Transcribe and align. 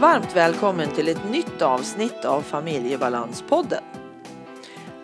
Varmt 0.00 0.36
välkommen 0.36 0.90
till 0.94 1.08
ett 1.08 1.30
nytt 1.30 1.62
avsnitt 1.62 2.24
av 2.24 2.42
Familjebalanspodden. 2.42 3.84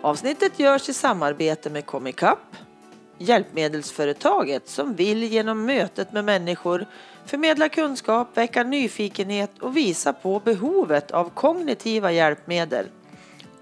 Avsnittet 0.02 0.58
görs 0.58 0.88
i 0.88 0.92
samarbete 0.92 1.70
med 1.70 1.86
Comicap, 1.86 2.38
hjälpmedelsföretaget 3.18 4.68
som 4.68 4.94
vill 4.94 5.22
genom 5.22 5.66
mötet 5.66 6.12
med 6.12 6.24
människor 6.24 6.86
förmedla 7.26 7.68
kunskap, 7.68 8.36
väcka 8.36 8.62
nyfikenhet 8.62 9.58
och 9.60 9.76
visa 9.76 10.12
på 10.12 10.40
behovet 10.40 11.10
av 11.10 11.30
kognitiva 11.30 12.12
hjälpmedel 12.12 12.86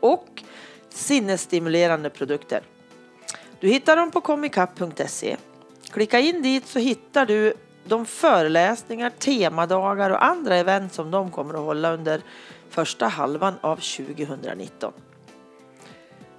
och 0.01 0.43
sinnesstimulerande 0.88 2.10
produkter. 2.10 2.62
Du 3.60 3.69
hittar 3.69 3.96
dem 3.96 4.10
på 4.10 4.21
comicap.se. 4.21 5.37
Klicka 5.91 6.21
in 6.21 6.43
dit 6.43 6.66
så 6.66 6.79
hittar 6.79 7.27
du 7.27 7.55
de 7.85 8.07
föreläsningar, 8.07 9.11
temadagar 9.11 10.11
och 10.11 10.25
andra 10.25 10.57
event 10.57 10.93
som 10.93 11.11
de 11.11 11.31
kommer 11.31 11.55
att 11.55 11.61
hålla 11.61 11.93
under 11.93 12.23
första 12.71 13.07
halvan 13.07 13.55
av 13.61 13.77
2019. 13.77 14.93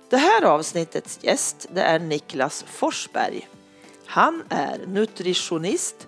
Det 0.10 0.18
här 0.18 0.44
avsnittets 0.44 1.20
gäst 1.22 1.68
det 1.74 1.82
är 1.82 2.00
Niklas 2.00 2.64
Forsberg. 2.68 3.48
Han 4.06 4.44
är 4.50 4.80
nutritionist 4.88 6.08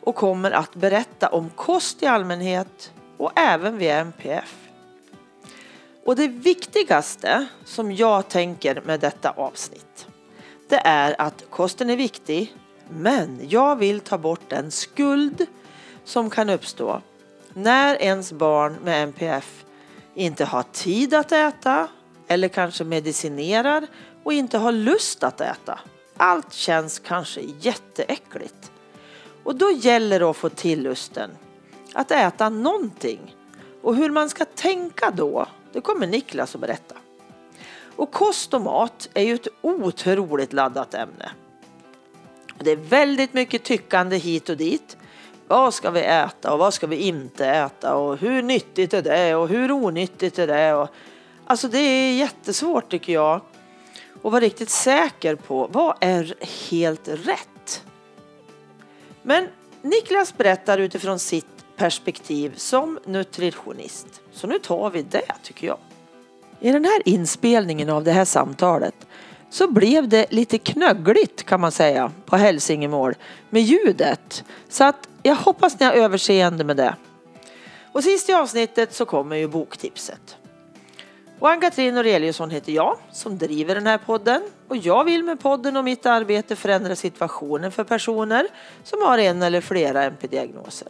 och 0.00 0.14
kommer 0.14 0.50
att 0.50 0.74
berätta 0.74 1.28
om 1.28 1.50
kost 1.50 2.02
i 2.02 2.06
allmänhet 2.06 2.92
och 3.16 3.32
även 3.38 3.78
vid 3.78 3.90
MPF. 3.90 4.54
Och 6.04 6.16
det 6.16 6.28
viktigaste 6.28 7.46
som 7.64 7.92
jag 7.92 8.28
tänker 8.28 8.82
med 8.86 9.00
detta 9.00 9.30
avsnitt 9.30 10.08
det 10.68 10.80
är 10.84 11.20
att 11.20 11.44
kosten 11.50 11.90
är 11.90 11.96
viktig 11.96 12.54
men 12.90 13.40
jag 13.48 13.76
vill 13.76 14.00
ta 14.00 14.18
bort 14.18 14.48
den 14.48 14.70
skuld 14.70 15.46
som 16.04 16.30
kan 16.30 16.50
uppstå 16.50 17.02
när 17.54 18.02
ens 18.02 18.32
barn 18.32 18.76
med 18.84 19.02
MPF 19.02 19.64
inte 20.14 20.44
har 20.44 20.62
tid 20.62 21.14
att 21.14 21.32
äta 21.32 21.88
eller 22.28 22.48
kanske 22.48 22.84
medicinerar 22.84 23.86
och 24.22 24.32
inte 24.32 24.58
har 24.58 24.72
lust 24.72 25.24
att 25.24 25.40
äta. 25.40 25.80
Allt 26.16 26.52
känns 26.52 26.98
kanske 26.98 27.40
jätteäckligt. 27.60 28.72
Och 29.44 29.54
då 29.54 29.70
gäller 29.70 30.20
det 30.20 30.26
att 30.26 30.36
få 30.36 30.48
till 30.48 30.82
lusten 30.82 31.30
att 31.92 32.10
äta 32.10 32.48
någonting. 32.48 33.36
Och 33.82 33.96
hur 33.96 34.10
man 34.10 34.28
ska 34.30 34.44
tänka 34.44 35.10
då, 35.10 35.46
det 35.72 35.80
kommer 35.80 36.06
Niklas 36.06 36.54
att 36.54 36.60
berätta. 36.60 36.94
Och 37.96 38.12
kost 38.12 38.54
och 38.54 38.60
mat 38.60 39.08
är 39.14 39.22
ju 39.22 39.34
ett 39.34 39.48
otroligt 39.60 40.52
laddat 40.52 40.94
ämne. 40.94 41.30
Det 42.60 42.70
är 42.70 42.76
väldigt 42.76 43.34
mycket 43.34 43.62
tyckande 43.64 44.16
hit 44.16 44.48
och 44.48 44.56
dit. 44.56 44.96
Vad 45.46 45.74
ska 45.74 45.90
vi 45.90 46.00
äta 46.00 46.52
och 46.52 46.58
vad 46.58 46.74
ska 46.74 46.86
vi 46.86 46.96
inte 46.96 47.46
äta 47.46 47.94
och 47.94 48.18
hur 48.18 48.42
nyttigt 48.42 48.94
är 48.94 49.02
det 49.02 49.34
och 49.34 49.48
hur 49.48 49.72
onyttigt 49.72 50.38
är 50.38 50.46
det? 50.46 50.74
Och, 50.74 50.88
alltså 51.46 51.68
det 51.68 51.78
är 51.78 52.16
jättesvårt 52.16 52.90
tycker 52.90 53.12
jag 53.12 53.40
att 54.22 54.32
vara 54.32 54.40
riktigt 54.40 54.70
säker 54.70 55.34
på 55.34 55.68
vad 55.72 55.96
är 56.00 56.34
helt 56.70 57.08
rätt. 57.08 57.84
Men 59.22 59.48
Niklas 59.82 60.36
berättar 60.36 60.78
utifrån 60.78 61.18
sitt 61.18 61.46
perspektiv 61.76 62.54
som 62.56 62.98
nutritionist. 63.04 64.06
Så 64.32 64.46
nu 64.46 64.58
tar 64.58 64.90
vi 64.90 65.02
det 65.02 65.32
tycker 65.42 65.66
jag. 65.66 65.78
I 66.60 66.72
den 66.72 66.84
här 66.84 67.02
inspelningen 67.04 67.90
av 67.90 68.04
det 68.04 68.12
här 68.12 68.24
samtalet 68.24 68.94
så 69.50 69.68
blev 69.68 70.08
det 70.08 70.26
lite 70.30 70.58
knöggligt 70.58 71.46
kan 71.46 71.60
man 71.60 71.72
säga 71.72 72.12
på 72.26 72.36
Hälsingemål 72.36 73.14
med 73.50 73.62
ljudet. 73.62 74.44
Så 74.68 74.84
att 74.84 75.08
jag 75.22 75.34
hoppas 75.34 75.80
ni 75.80 75.86
har 75.86 75.92
överseende 75.92 76.64
med 76.64 76.76
det. 76.76 76.94
Och 77.92 78.04
sist 78.04 78.28
i 78.28 78.32
avsnittet 78.32 78.94
så 78.94 79.04
kommer 79.04 79.36
ju 79.36 79.48
boktipset. 79.48 80.36
Och 81.38 81.50
Ann-Katrin 81.50 81.94
Noreliusson 81.94 82.50
heter 82.50 82.72
jag 82.72 82.96
som 83.12 83.38
driver 83.38 83.74
den 83.74 83.86
här 83.86 83.98
podden 83.98 84.42
och 84.68 84.76
jag 84.76 85.04
vill 85.04 85.24
med 85.24 85.40
podden 85.40 85.76
och 85.76 85.84
mitt 85.84 86.06
arbete 86.06 86.56
förändra 86.56 86.96
situationen 86.96 87.72
för 87.72 87.84
personer 87.84 88.46
som 88.84 89.02
har 89.02 89.18
en 89.18 89.42
eller 89.42 89.60
flera 89.60 90.04
MP-diagnoser. 90.04 90.88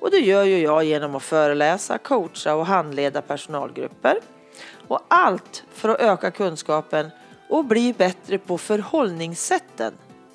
Och 0.00 0.10
det 0.10 0.18
gör 0.18 0.44
ju 0.44 0.58
jag 0.58 0.84
genom 0.84 1.14
att 1.14 1.22
föreläsa, 1.22 1.98
coacha 1.98 2.54
och 2.54 2.66
handleda 2.66 3.22
personalgrupper. 3.22 4.18
Och 4.88 5.00
allt 5.08 5.64
för 5.72 5.88
att 5.88 6.00
öka 6.00 6.30
kunskapen 6.30 7.10
och 7.50 7.64
bli 7.64 7.92
bättre 7.92 8.38
på 8.38 8.58
förhållningssätten 8.58 9.92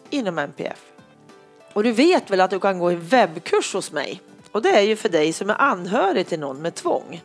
inom 0.09 0.37
MPF. 0.37 0.81
Och 1.73 1.83
du 1.83 1.91
vet 1.91 2.31
väl 2.31 2.41
att 2.41 2.49
du 2.49 2.59
kan 2.59 2.79
gå 2.79 2.89
en 2.89 3.01
webbkurs 3.01 3.73
hos 3.73 3.91
mig? 3.91 4.21
Och 4.51 4.61
det 4.61 4.69
är 4.69 4.81
ju 4.81 4.95
för 4.95 5.09
dig 5.09 5.33
som 5.33 5.49
är 5.49 5.61
anhörig 5.61 6.27
till 6.27 6.39
någon 6.39 6.61
med 6.61 6.75
tvång. 6.75 7.23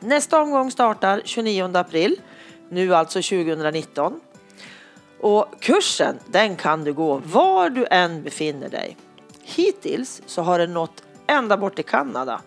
Nästa 0.00 0.42
omgång 0.42 0.70
startar 0.70 1.22
29 1.24 1.76
april, 1.76 2.20
nu 2.68 2.94
alltså 2.94 3.18
2019. 3.18 4.20
Och 5.20 5.46
kursen 5.60 6.18
den 6.26 6.56
kan 6.56 6.84
du 6.84 6.92
gå 6.92 7.20
var 7.24 7.70
du 7.70 7.86
än 7.90 8.22
befinner 8.22 8.68
dig. 8.68 8.96
Hittills 9.42 10.22
så 10.26 10.42
har 10.42 10.58
den 10.58 10.72
nått 10.72 11.02
ända 11.26 11.56
bort 11.56 11.74
till 11.74 11.84
Kanada 11.84 12.40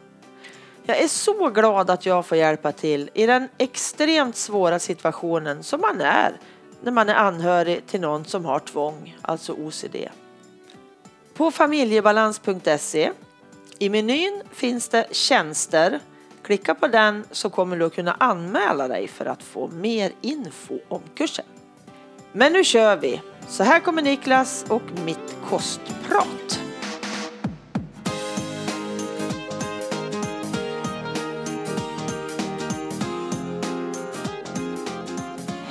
jag 0.83 0.99
är 0.99 1.07
så 1.07 1.49
glad 1.49 1.89
att 1.89 2.05
jag 2.05 2.25
får 2.25 2.37
hjälpa 2.37 2.71
till 2.71 3.09
i 3.13 3.25
den 3.25 3.49
extremt 3.57 4.35
svåra 4.35 4.79
situationen 4.79 5.63
som 5.63 5.81
man 5.81 6.01
är 6.01 6.37
när 6.81 6.91
man 6.91 7.09
är 7.09 7.15
anhörig 7.15 7.85
till 7.87 8.01
någon 8.01 8.25
som 8.25 8.45
har 8.45 8.59
tvång, 8.59 9.17
alltså 9.21 9.53
OCD. 9.53 9.95
På 11.33 11.51
familjebalans.se 11.51 13.11
i 13.79 13.89
menyn 13.89 14.41
finns 14.51 14.89
det 14.89 15.07
tjänster. 15.11 15.99
Klicka 16.43 16.75
på 16.75 16.87
den 16.87 17.25
så 17.31 17.49
kommer 17.49 17.77
du 17.77 17.85
att 17.85 17.95
kunna 17.95 18.15
anmäla 18.19 18.87
dig 18.87 19.07
för 19.07 19.25
att 19.25 19.43
få 19.43 19.67
mer 19.67 20.11
info 20.21 20.79
om 20.87 21.01
kursen. 21.15 21.45
Men 22.31 22.53
nu 22.53 22.63
kör 22.63 22.95
vi! 22.95 23.21
Så 23.47 23.63
här 23.63 23.79
kommer 23.79 24.01
Niklas 24.01 24.65
och 24.69 24.83
mitt 25.05 25.35
kostprat. 25.49 26.68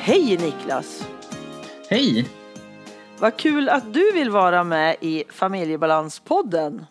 Hej 0.09 0.39
Niklas! 0.39 1.09
Hej! 1.91 2.29
Vad 3.19 3.37
kul 3.37 3.69
att 3.69 3.95
du 3.95 4.13
vill 4.13 4.31
vara 4.31 4.65
med 4.65 4.97
i 5.01 5.25
Familjebalanspodden. 5.29 6.87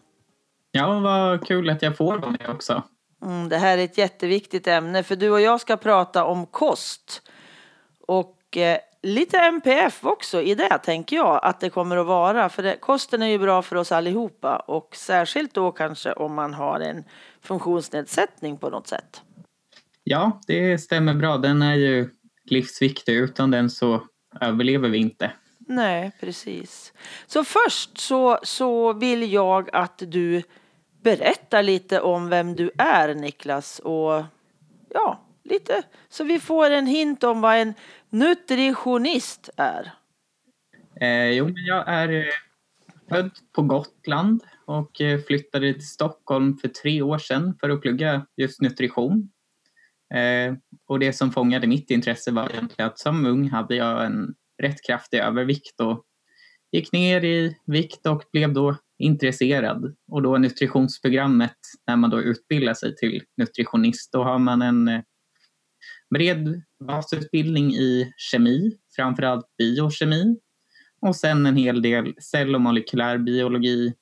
Ja, 0.71 0.99
vad 0.99 1.47
kul 1.47 1.69
att 1.69 1.81
jag 1.81 1.97
får 1.97 2.17
vara 2.17 2.29
med 2.29 2.49
också. 2.49 2.83
Mm, 3.25 3.49
det 3.49 3.57
här 3.57 3.77
är 3.77 3.83
ett 3.83 3.97
jätteviktigt 3.97 4.67
ämne 4.67 5.03
för 5.03 5.15
du 5.15 5.29
och 5.29 5.41
jag 5.41 5.61
ska 5.61 5.77
prata 5.77 6.25
om 6.25 6.45
kost. 6.45 7.21
Och 8.07 8.57
eh, 8.57 8.77
lite 9.03 9.37
MPF 9.37 10.05
också 10.05 10.41
i 10.41 10.55
det 10.55 10.77
tänker 10.77 11.15
jag 11.15 11.39
att 11.43 11.59
det 11.59 11.69
kommer 11.69 11.97
att 11.97 12.07
vara. 12.07 12.49
För 12.49 12.63
det, 12.63 12.77
kosten 12.79 13.21
är 13.21 13.27
ju 13.27 13.39
bra 13.39 13.61
för 13.61 13.75
oss 13.75 13.91
allihopa 13.91 14.55
och 14.55 14.95
särskilt 14.95 15.53
då 15.53 15.71
kanske 15.71 16.13
om 16.13 16.33
man 16.33 16.53
har 16.53 16.79
en 16.79 17.03
funktionsnedsättning 17.41 18.57
på 18.57 18.69
något 18.69 18.87
sätt. 18.87 19.21
Ja, 20.03 20.41
det 20.47 20.77
stämmer 20.77 21.13
bra. 21.13 21.37
Den 21.37 21.61
är 21.61 21.75
ju 21.75 22.09
livsviktig. 22.51 23.15
Utan 23.15 23.51
den 23.51 23.69
så 23.69 24.03
överlever 24.41 24.89
vi 24.89 24.97
inte. 24.97 25.31
Nej, 25.59 26.11
precis. 26.19 26.93
Så 27.27 27.43
först 27.43 27.97
så, 27.97 28.39
så 28.43 28.93
vill 28.93 29.33
jag 29.33 29.69
att 29.73 30.03
du 30.05 30.43
berättar 31.01 31.63
lite 31.63 32.01
om 32.01 32.29
vem 32.29 32.55
du 32.55 32.71
är 32.77 33.15
Niklas 33.15 33.79
och 33.79 34.23
ja, 34.89 35.19
lite 35.43 35.83
så 36.09 36.23
vi 36.23 36.39
får 36.39 36.69
en 36.69 36.87
hint 36.87 37.23
om 37.23 37.41
vad 37.41 37.57
en 37.57 37.73
nutritionist 38.09 39.49
är. 39.57 39.93
Eh, 41.01 41.29
jo, 41.29 41.45
men 41.45 41.65
jag 41.65 41.83
är 41.87 42.09
eh, 42.09 42.25
född 43.09 43.31
på 43.55 43.61
Gotland 43.61 44.43
och 44.65 45.01
eh, 45.01 45.19
flyttade 45.19 45.73
till 45.73 45.87
Stockholm 45.87 46.57
för 46.57 46.67
tre 46.67 47.01
år 47.01 47.17
sedan 47.17 47.57
för 47.59 47.69
att 47.69 47.81
plugga 47.81 48.25
just 48.37 48.61
nutrition. 48.61 49.29
Eh, 50.15 50.55
och 50.87 50.99
det 50.99 51.13
som 51.13 51.31
fångade 51.31 51.67
mitt 51.67 51.91
intresse 51.91 52.31
var 52.31 52.49
egentligen 52.49 52.89
att 52.89 52.99
som 52.99 53.25
ung 53.25 53.49
hade 53.49 53.75
jag 53.75 54.05
en 54.05 54.35
rätt 54.61 54.85
kraftig 54.87 55.17
övervikt 55.17 55.81
och 55.81 56.03
gick 56.71 56.91
ner 56.91 57.23
i 57.25 57.57
vikt 57.65 58.05
och 58.05 58.23
blev 58.31 58.53
då 58.53 58.77
intresserad. 58.99 59.95
Och 60.11 60.21
då 60.21 60.37
nutritionsprogrammet, 60.37 61.57
när 61.87 61.95
man 61.95 62.09
då 62.09 62.21
utbildar 62.21 62.73
sig 62.73 62.95
till 62.95 63.23
nutritionist, 63.37 64.11
då 64.11 64.23
har 64.23 64.39
man 64.39 64.61
en 64.61 64.87
eh, 64.87 65.01
bred 66.09 66.61
basutbildning 66.87 67.73
i 67.73 68.13
kemi, 68.17 68.77
framförallt 68.95 69.45
biokemi 69.57 70.37
och 71.01 71.15
sen 71.15 71.45
en 71.45 71.55
hel 71.55 71.81
del 71.81 72.13
cell 72.21 72.55
och 72.55 72.61
molekylär 72.61 73.17
biologi 73.17 73.93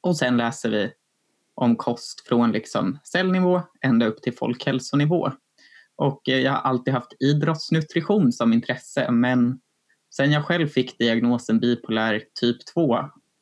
och 0.00 0.16
sen 0.16 0.36
läser 0.36 0.70
vi 0.70 0.92
om 1.60 1.76
kost 1.76 2.28
från 2.28 2.52
liksom 2.52 2.98
cellnivå 3.04 3.62
ända 3.80 4.06
upp 4.06 4.22
till 4.22 4.36
folkhälsonivå. 4.36 5.32
Och 5.96 6.28
eh, 6.28 6.38
jag 6.38 6.52
har 6.52 6.58
alltid 6.58 6.94
haft 6.94 7.16
idrottsnutrition 7.20 8.32
som 8.32 8.52
intresse 8.52 9.10
men 9.10 9.60
sen 10.14 10.32
jag 10.32 10.44
själv 10.44 10.68
fick 10.68 10.98
diagnosen 10.98 11.60
bipolär 11.60 12.22
typ 12.40 12.66
2 12.74 12.98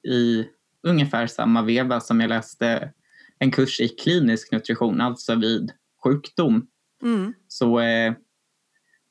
i 0.08 0.44
ungefär 0.82 1.26
samma 1.26 1.62
veva 1.62 2.00
som 2.00 2.20
jag 2.20 2.28
läste 2.28 2.92
en 3.38 3.50
kurs 3.50 3.80
i 3.80 3.88
klinisk 3.88 4.52
nutrition, 4.52 5.00
alltså 5.00 5.34
vid 5.34 5.72
sjukdom. 6.04 6.66
Mm. 7.02 7.34
Så 7.48 7.80
eh, 7.80 8.12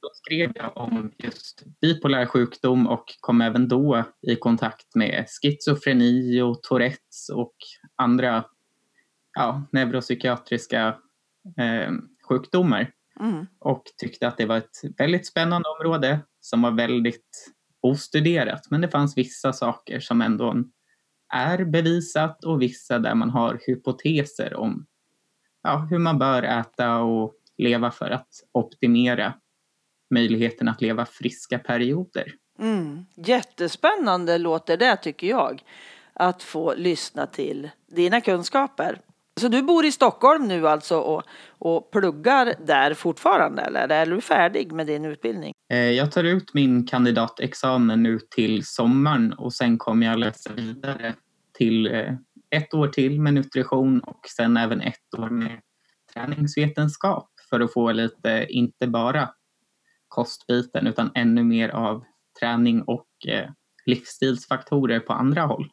då 0.02 0.10
skrev 0.14 0.52
jag 0.56 0.78
om 0.78 1.12
just 1.18 1.64
bipolär 1.82 2.26
sjukdom 2.26 2.88
och 2.88 3.06
kom 3.20 3.42
även 3.42 3.68
då 3.68 4.04
i 4.22 4.36
kontakt 4.36 4.96
med 4.96 5.26
schizofreni 5.42 6.42
och 6.42 6.64
Tourettes 6.64 7.30
och 7.30 7.56
andra 7.96 8.46
ja, 9.38 9.64
neuropsykiatriska 9.72 10.88
eh, 11.58 11.92
sjukdomar. 12.30 12.92
Mm. 13.20 13.48
Och 13.60 13.84
tyckte 13.98 14.28
att 14.28 14.38
det 14.38 14.46
var 14.46 14.58
ett 14.58 14.82
väldigt 14.98 15.28
spännande 15.28 15.70
område 15.70 16.20
som 16.40 16.62
var 16.62 16.72
väldigt 16.72 17.54
ostuderat. 17.82 18.62
Men 18.70 18.82
det 18.82 18.88
fanns 18.88 19.18
vissa 19.18 19.54
saker 19.54 20.00
som 20.00 20.22
ändå 20.22 20.64
är 21.34 21.66
bevisat 21.66 22.44
och 22.44 22.62
vissa 22.62 23.00
där 23.00 23.16
man 23.16 23.30
har 23.30 23.60
hypoteser 23.68 24.54
om 24.56 24.86
ja, 25.64 25.88
hur 25.90 26.00
man 26.00 26.20
bör 26.20 26.44
äta 26.44 26.98
och 26.98 27.34
leva 27.58 27.92
för 27.92 28.10
att 28.10 28.28
optimera 28.52 29.34
möjligheten 30.14 30.68
att 30.68 30.82
leva 30.82 31.06
friska 31.06 31.60
perioder. 31.60 32.34
Mm. 32.60 33.06
Jättespännande 33.16 34.38
låter 34.38 34.78
det 34.78 34.96
tycker 34.96 35.28
jag. 35.28 35.64
Att 36.14 36.44
få 36.44 36.74
lyssna 36.74 37.28
till 37.28 37.70
dina 37.88 38.22
kunskaper. 38.22 39.02
Så 39.38 39.48
du 39.48 39.62
bor 39.62 39.86
i 39.86 39.92
Stockholm 39.92 40.48
nu 40.48 40.68
alltså 40.68 40.98
och, 40.98 41.24
och 41.50 41.92
pluggar 41.92 42.54
där 42.66 42.94
fortfarande 42.94 43.62
eller 43.62 43.90
är 43.90 44.06
du 44.06 44.22
färdig 44.22 44.72
med 44.72 44.88
din 44.88 45.06
utbildning? 45.06 45.54
Eh, 45.70 45.78
jag 45.78 46.12
tar 46.12 46.24
ut 46.24 46.54
min 46.54 46.88
kandidatexamen 46.88 48.04
nu 48.04 48.20
till 48.36 48.66
sommaren 48.66 49.34
och 49.34 49.54
sen 49.54 49.78
kommer 49.78 50.06
jag 50.06 50.20
läsa 50.20 50.54
vidare 50.54 51.16
till 51.58 51.88
eh, 51.88 52.14
ett 52.50 52.74
år 52.74 52.88
till 52.88 53.22
med 53.22 53.34
nutrition 53.34 54.00
och 54.00 54.20
sen 54.38 54.58
även 54.58 54.82
ett 54.82 55.14
år 55.18 55.30
med 55.30 55.62
träningsvetenskap 56.14 57.30
för 57.50 57.60
att 57.60 57.74
få 57.74 57.92
lite, 57.92 58.46
inte 58.50 58.88
bara 58.88 59.30
kostbiten 60.08 60.88
utan 60.88 61.12
ännu 61.16 61.44
mer 61.44 61.70
av 61.70 62.04
träning 62.40 62.82
och 62.82 63.08
eh, 63.28 63.50
livsstilsfaktorer 63.86 65.00
på 65.00 65.14
andra 65.14 65.42
håll. 65.42 65.70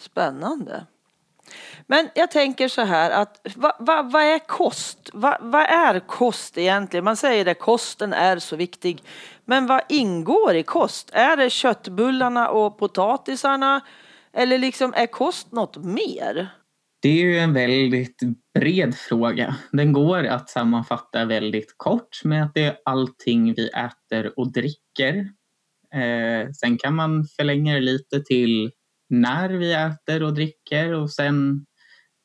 Spännande. 0.00 0.86
Men 1.86 2.08
jag 2.14 2.30
tänker 2.30 2.68
så 2.68 2.82
här 2.82 3.10
att 3.10 3.40
vad 3.56 3.72
va, 3.78 4.02
va 4.02 4.22
är 4.22 4.38
kost? 4.38 5.10
Vad 5.12 5.36
va 5.40 5.66
är 5.66 6.00
kost 6.00 6.58
egentligen? 6.58 7.04
Man 7.04 7.16
säger 7.16 7.44
det, 7.44 7.54
kosten 7.54 8.12
är 8.12 8.38
så 8.38 8.56
viktig. 8.56 9.02
Men 9.44 9.66
vad 9.66 9.80
ingår 9.88 10.54
i 10.54 10.62
kost? 10.62 11.10
Är 11.12 11.36
det 11.36 11.50
köttbullarna 11.50 12.48
och 12.48 12.78
potatisarna? 12.78 13.80
Eller 14.32 14.58
liksom 14.58 14.92
är 14.96 15.06
kost 15.06 15.52
något 15.52 15.76
mer? 15.76 16.48
Det 17.02 17.08
är 17.08 17.22
ju 17.22 17.38
en 17.38 17.52
väldigt 17.52 18.18
bred 18.58 18.94
fråga. 18.94 19.56
Den 19.72 19.92
går 19.92 20.26
att 20.26 20.50
sammanfatta 20.50 21.24
väldigt 21.24 21.74
kort 21.76 22.24
med 22.24 22.44
att 22.44 22.54
det 22.54 22.64
är 22.64 22.76
allting 22.84 23.54
vi 23.54 23.68
äter 23.68 24.38
och 24.38 24.52
dricker. 24.52 25.14
Eh, 25.94 26.50
sen 26.52 26.78
kan 26.78 26.94
man 26.94 27.24
förlänga 27.36 27.74
det 27.74 27.80
lite 27.80 28.20
till 28.20 28.70
när 29.08 29.48
vi 29.48 29.72
äter 29.72 30.22
och 30.22 30.34
dricker 30.34 30.92
och 30.92 31.10
sen 31.10 31.66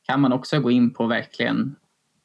kan 0.03 0.21
man 0.21 0.33
också 0.33 0.59
gå 0.59 0.71
in 0.71 0.93
på 0.93 1.07
verkligen, 1.07 1.75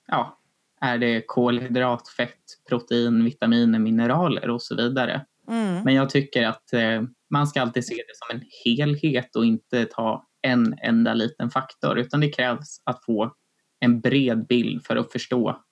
ja, 0.06 0.38
är 0.80 0.98
det 0.98 1.22
kolhydrat, 1.26 2.08
fett, 2.08 2.44
protein, 2.68 3.24
vitaminer, 3.24 3.78
mineraler 3.78 4.50
och 4.50 4.62
så 4.62 4.76
vidare. 4.76 5.26
Mm. 5.48 5.82
Men 5.84 5.94
jag 5.94 6.10
tycker 6.10 6.46
att 6.46 6.72
eh, 6.72 7.02
man 7.30 7.46
ska 7.46 7.62
alltid 7.62 7.86
se 7.86 7.94
det 7.94 8.14
som 8.14 8.36
en 8.36 8.44
helhet 8.64 9.36
och 9.36 9.44
inte 9.44 9.84
ta 9.84 10.26
en 10.42 10.78
enda 10.82 11.14
liten 11.14 11.50
faktor 11.50 11.98
utan 11.98 12.20
det 12.20 12.28
krävs 12.28 12.82
att 12.84 13.04
få 13.04 13.34
en 13.80 14.00
bred 14.00 14.46
bild 14.46 14.86
för 14.86 14.96
att 14.96 15.12
förstå 15.12 15.62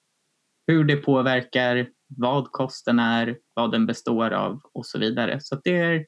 hur 0.67 0.85
det 0.85 0.97
påverkar, 0.97 1.89
vad 2.09 2.53
kosten 2.53 2.99
är, 2.99 3.37
vad 3.55 3.73
den 3.73 3.87
består 3.87 4.31
av 4.31 4.61
och 4.75 4.87
så 4.87 4.99
vidare. 4.99 5.39
Så 5.41 5.61
det 5.65 5.77
är 5.77 6.07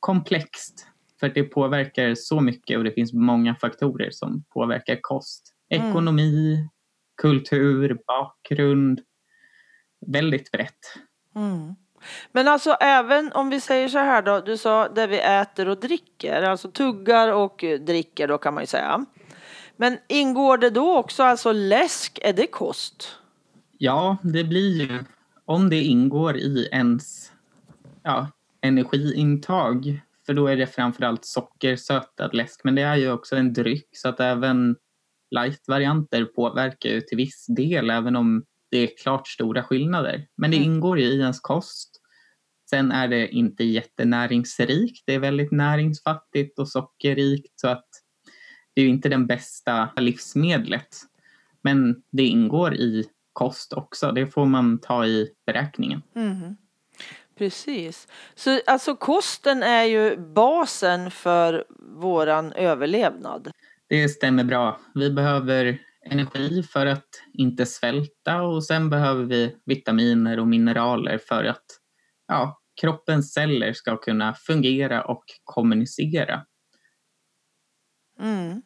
komplext 0.00 0.86
för 1.20 1.28
det 1.28 1.42
påverkar 1.42 2.14
så 2.14 2.40
mycket 2.40 2.78
och 2.78 2.84
det 2.84 2.90
finns 2.90 3.12
många 3.12 3.54
faktorer 3.54 4.10
som 4.10 4.44
påverkar 4.48 4.98
kost. 5.00 5.54
Mm. 5.70 5.88
Ekonomi, 5.88 6.68
kultur, 7.22 7.98
bakgrund. 8.06 9.00
Väldigt 10.06 10.50
brett. 10.50 10.78
Mm. 11.34 11.74
Men 12.32 12.48
alltså 12.48 12.70
även 12.70 13.32
om 13.32 13.50
vi 13.50 13.60
säger 13.60 13.88
så 13.88 13.98
här 13.98 14.22
då, 14.22 14.40
du 14.40 14.56
sa 14.56 14.88
det 14.88 15.06
vi 15.06 15.18
äter 15.18 15.68
och 15.68 15.80
dricker, 15.80 16.42
alltså 16.42 16.70
tuggar 16.70 17.32
och 17.32 17.64
eh, 17.64 17.80
dricker 17.80 18.28
då 18.28 18.38
kan 18.38 18.54
man 18.54 18.62
ju 18.62 18.66
säga. 18.66 19.06
Men 19.76 19.98
ingår 20.08 20.58
det 20.58 20.70
då 20.70 20.96
också 20.96 21.22
alltså 21.22 21.52
läsk, 21.52 22.18
är 22.22 22.32
det 22.32 22.46
kost? 22.46 23.16
Ja, 23.78 24.16
det 24.22 24.44
blir 24.44 24.80
ju 24.80 25.04
om 25.44 25.70
det 25.70 25.82
ingår 25.82 26.36
i 26.36 26.68
ens 26.72 27.32
ja, 28.02 28.28
energiintag. 28.60 30.00
För 30.30 30.34
då 30.34 30.46
är 30.46 30.56
det 30.56 30.66
framförallt 30.66 31.24
sockersötad 31.24 32.34
läsk. 32.34 32.60
Men 32.64 32.74
det 32.74 32.82
är 32.82 32.96
ju 32.96 33.10
också 33.12 33.36
en 33.36 33.52
dryck 33.52 33.88
så 33.92 34.08
att 34.08 34.20
även 34.20 34.76
light-varianter 35.30 36.24
påverkar 36.24 36.90
ju 36.90 37.00
till 37.00 37.16
viss 37.16 37.46
del 37.46 37.90
även 37.90 38.16
om 38.16 38.44
det 38.70 38.78
är 38.78 38.96
klart 39.02 39.28
stora 39.28 39.62
skillnader. 39.62 40.26
Men 40.36 40.50
det 40.50 40.56
Mm. 40.56 40.72
ingår 40.72 40.98
ju 40.98 41.04
i 41.06 41.20
ens 41.20 41.40
kost. 41.40 41.90
Sen 42.70 42.92
är 42.92 43.08
det 43.08 43.28
inte 43.28 43.64
jättenäringsrikt. 43.64 45.02
Det 45.06 45.14
är 45.14 45.18
väldigt 45.18 45.50
näringsfattigt 45.52 46.58
och 46.58 46.68
sockerrikt 46.68 47.60
så 47.60 47.68
att 47.68 47.88
det 48.74 48.80
är 48.80 48.84
ju 48.84 48.90
inte 48.90 49.08
den 49.08 49.26
bästa 49.26 49.88
livsmedlet. 49.96 50.88
Men 51.62 52.02
det 52.12 52.22
ingår 52.24 52.74
i 52.74 53.04
kost 53.32 53.72
också. 53.72 54.12
Det 54.12 54.26
får 54.26 54.46
man 54.46 54.78
ta 54.78 55.06
i 55.06 55.28
beräkningen. 55.46 56.02
Mhm. 56.14 56.56
Precis. 57.40 58.08
Så 58.34 58.60
alltså 58.66 58.96
kosten 58.96 59.62
är 59.62 59.84
ju 59.84 60.16
basen 60.16 61.10
för 61.10 61.64
våran 61.96 62.52
överlevnad. 62.52 63.50
Det 63.88 64.08
stämmer 64.08 64.44
bra. 64.44 64.80
Vi 64.94 65.10
behöver 65.10 65.78
energi 66.10 66.62
för 66.62 66.86
att 66.86 67.08
inte 67.32 67.66
svälta 67.66 68.42
och 68.42 68.64
sen 68.64 68.90
behöver 68.90 69.24
vi 69.24 69.56
vitaminer 69.66 70.40
och 70.40 70.46
mineraler 70.46 71.18
för 71.28 71.44
att 71.44 71.64
ja, 72.28 72.60
kroppens 72.80 73.32
celler 73.32 73.72
ska 73.72 73.96
kunna 73.96 74.34
fungera 74.34 75.04
och 75.04 75.24
kommunicera. 75.44 76.42
Mm. 78.20 78.62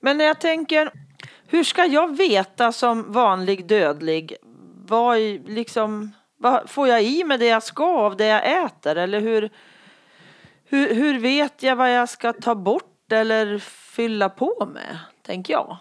Men 0.00 0.18
när 0.18 0.24
jag 0.24 0.40
tänker, 0.40 0.90
hur 1.46 1.64
ska 1.64 1.84
jag 1.84 2.16
veta 2.16 2.72
som 2.72 3.12
vanlig 3.12 3.66
dödlig 3.66 4.36
vad 4.86 5.18
liksom, 5.46 6.12
vad 6.42 6.70
får 6.70 6.88
jag 6.88 7.04
i 7.04 7.24
mig 7.24 7.38
det 7.38 7.46
jag 7.46 7.62
ska 7.62 7.84
av 7.84 8.16
det 8.16 8.26
jag 8.26 8.64
äter? 8.64 8.96
Eller 8.96 9.20
hur, 9.20 9.50
hur, 10.64 10.94
hur 10.94 11.18
vet 11.18 11.62
jag 11.62 11.76
vad 11.76 11.94
jag 11.94 12.08
ska 12.08 12.32
ta 12.32 12.54
bort 12.54 13.12
eller 13.12 13.58
fylla 13.94 14.28
på 14.28 14.70
med, 14.74 14.98
tänker 15.22 15.52
jag. 15.52 15.76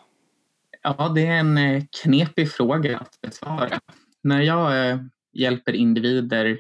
Ja, 0.82 1.12
det 1.15 1.25
är 1.25 1.39
en 1.39 1.58
eh, 1.58 1.84
knepig 2.03 2.51
fråga 2.51 2.98
att 2.98 3.22
besvara. 3.22 3.80
När 4.24 4.41
jag 4.41 4.89
eh, 4.89 4.98
hjälper 5.34 5.74
individer, 5.74 6.60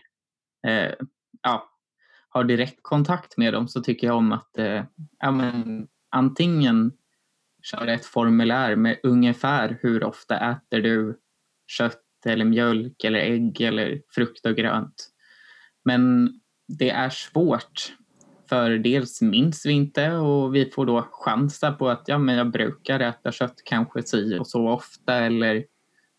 eh, 0.67 0.91
ja, 1.41 1.69
har 2.29 2.43
direktkontakt 2.43 3.37
med 3.37 3.53
dem 3.53 3.67
så 3.67 3.81
tycker 3.81 4.07
jag 4.07 4.15
om 4.15 4.31
att 4.31 4.57
eh, 4.57 4.83
ja, 5.19 5.31
men, 5.31 5.87
antingen 6.09 6.91
köra 7.63 7.93
ett 7.93 8.05
formulär 8.05 8.75
med 8.75 8.99
ungefär 9.03 9.77
hur 9.81 10.03
ofta 10.03 10.51
äter 10.51 10.81
du 10.81 11.19
kött 11.67 12.01
eller 12.25 12.45
mjölk 12.45 13.03
eller 13.03 13.19
ägg 13.19 13.61
eller 13.61 14.01
frukt 14.15 14.45
och 14.45 14.55
grönt. 14.55 15.09
Men 15.85 16.33
det 16.67 16.89
är 16.89 17.09
svårt 17.09 17.93
för 18.49 18.69
dels 18.69 19.21
minns 19.21 19.65
vi 19.65 19.71
inte 19.71 20.11
och 20.11 20.55
vi 20.55 20.71
får 20.71 20.85
då 20.85 21.07
chansa 21.11 21.71
på 21.71 21.89
att 21.89 22.03
ja, 22.05 22.17
men 22.17 22.35
jag 22.35 22.51
brukar 22.51 22.99
äta 22.99 23.31
kött 23.31 23.55
kanske 23.65 24.03
si 24.03 24.37
och 24.39 24.47
så 24.47 24.69
ofta 24.69 25.15
eller 25.15 25.65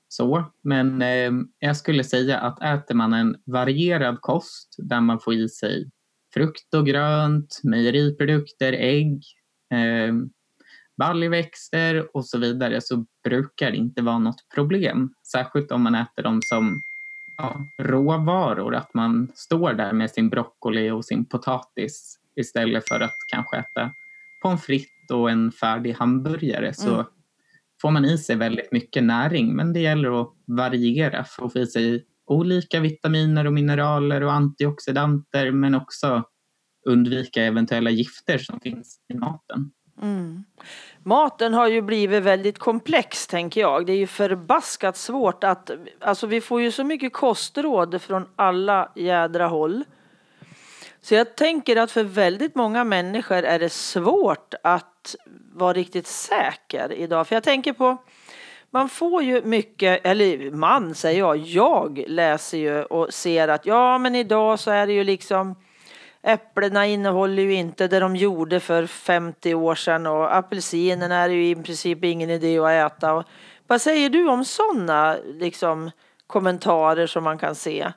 så. 0.08 0.52
Men 0.62 1.02
eh, 1.02 1.30
jag 1.58 1.76
skulle 1.76 2.04
säga 2.04 2.38
att 2.38 2.62
äter 2.62 2.94
man 2.94 3.12
en 3.12 3.36
varierad 3.46 4.20
kost 4.20 4.76
där 4.78 5.00
man 5.00 5.20
får 5.20 5.34
i 5.34 5.48
sig 5.48 5.90
frukt 6.34 6.74
och 6.74 6.86
grönt, 6.86 7.60
mejeriprodukter, 7.62 8.72
ägg, 8.72 9.22
eh, 9.72 10.14
baljväxter 10.96 12.16
och 12.16 12.26
så 12.26 12.38
vidare 12.38 12.80
så 12.80 13.06
brukar 13.24 13.72
inte 13.72 14.02
vara 14.02 14.18
något 14.18 14.48
problem. 14.54 15.14
Särskilt 15.32 15.72
om 15.72 15.82
man 15.82 15.94
äter 15.94 16.22
dem 16.22 16.40
som 16.42 16.82
ja, 17.36 17.66
råvaror, 17.78 18.74
att 18.74 18.94
man 18.94 19.28
står 19.34 19.72
där 19.72 19.92
med 19.92 20.10
sin 20.10 20.28
broccoli 20.28 20.90
och 20.90 21.04
sin 21.04 21.24
potatis 21.24 22.18
istället 22.36 22.88
för 22.88 23.00
att 23.00 23.16
kanske 23.32 23.56
äta 23.56 23.90
pommes 24.42 24.62
frites 24.62 25.10
och 25.10 25.30
en 25.30 25.52
färdig 25.52 25.92
hamburgare 25.92 26.74
så 26.74 26.94
Mm. 26.94 27.06
får 27.82 27.90
man 27.90 28.04
i 28.04 28.18
sig 28.18 28.36
väldigt 28.36 28.72
mycket 28.72 29.04
näring 29.04 29.56
men 29.56 29.72
det 29.72 29.80
gäller 29.80 30.20
att 30.22 30.34
variera 30.46 31.24
för 31.24 31.46
att 31.46 31.52
få 31.52 31.58
i 31.58 31.66
sig 31.66 32.06
olika 32.26 32.80
vitaminer 32.80 33.46
och 33.46 33.52
mineraler 33.52 34.22
och 34.22 34.32
antioxidanter 34.32 35.50
men 35.52 35.74
också 35.74 36.22
undvika 36.88 37.42
eventuella 37.42 37.90
gifter 37.90 38.38
som 38.38 38.60
finns 38.60 39.00
i 39.08 39.14
maten. 39.14 39.70
Mm. 40.00 40.44
Maten 41.02 41.54
har 41.54 41.68
ju 41.68 41.82
blivit 41.82 42.22
väldigt 42.22 42.58
komplex 42.58 43.26
tänker 43.26 43.60
jag. 43.60 43.86
Det 43.86 43.92
är 43.92 43.96
ju 43.96 44.06
förbaskat 44.06 44.96
svårt 44.96 45.44
att, 45.44 45.70
alltså 46.00 46.26
vi 46.26 46.40
får 46.40 46.62
ju 46.62 46.70
så 46.70 46.84
mycket 46.84 47.12
kostråd 47.12 48.02
från 48.02 48.28
alla 48.36 48.92
jädra 48.94 49.46
håll. 49.46 49.84
Så 51.00 51.14
jag 51.14 51.36
tänker 51.36 51.76
att 51.76 51.90
för 51.90 52.04
väldigt 52.04 52.54
många 52.54 52.84
människor 52.84 53.36
är 53.36 53.58
det 53.58 53.72
svårt 53.72 54.54
att 54.62 55.16
vara 55.52 55.72
riktigt 55.72 56.06
säker 56.06 56.92
idag. 56.92 57.28
För 57.28 57.36
jag 57.36 57.42
tänker 57.42 57.72
på, 57.72 57.96
man 58.70 58.88
får 58.88 59.22
ju 59.22 59.42
mycket, 59.44 60.06
eller 60.06 60.50
man 60.50 60.94
säger 60.94 61.18
jag, 61.18 61.36
jag 61.36 62.04
läser 62.06 62.58
ju 62.58 62.82
och 62.82 63.14
ser 63.14 63.48
att 63.48 63.66
ja 63.66 63.98
men 63.98 64.14
idag 64.14 64.60
så 64.60 64.70
är 64.70 64.86
det 64.86 64.92
ju 64.92 65.04
liksom 65.04 65.56
Äpplena 66.22 66.86
innehåller 66.86 67.42
ju 67.42 67.54
inte 67.54 67.88
det 67.88 68.00
de 68.00 68.16
gjorde 68.16 68.60
för 68.60 68.86
50 68.86 69.54
år 69.54 69.74
sedan 69.74 70.06
och 70.06 70.36
apelsinerna 70.36 71.16
är 71.16 71.28
ju 71.28 71.50
i 71.50 71.54
princip 71.54 72.04
ingen 72.04 72.30
idé 72.30 72.58
att 72.58 72.92
äta. 72.92 73.24
vad 73.66 73.80
säger 73.80 74.10
du 74.10 74.28
om 74.28 74.44
sådana 74.44 75.16
liksom, 75.24 75.90
kommentarer 76.26 77.06
som 77.06 77.24
man 77.24 77.38
kan 77.38 77.54
se? 77.54 77.92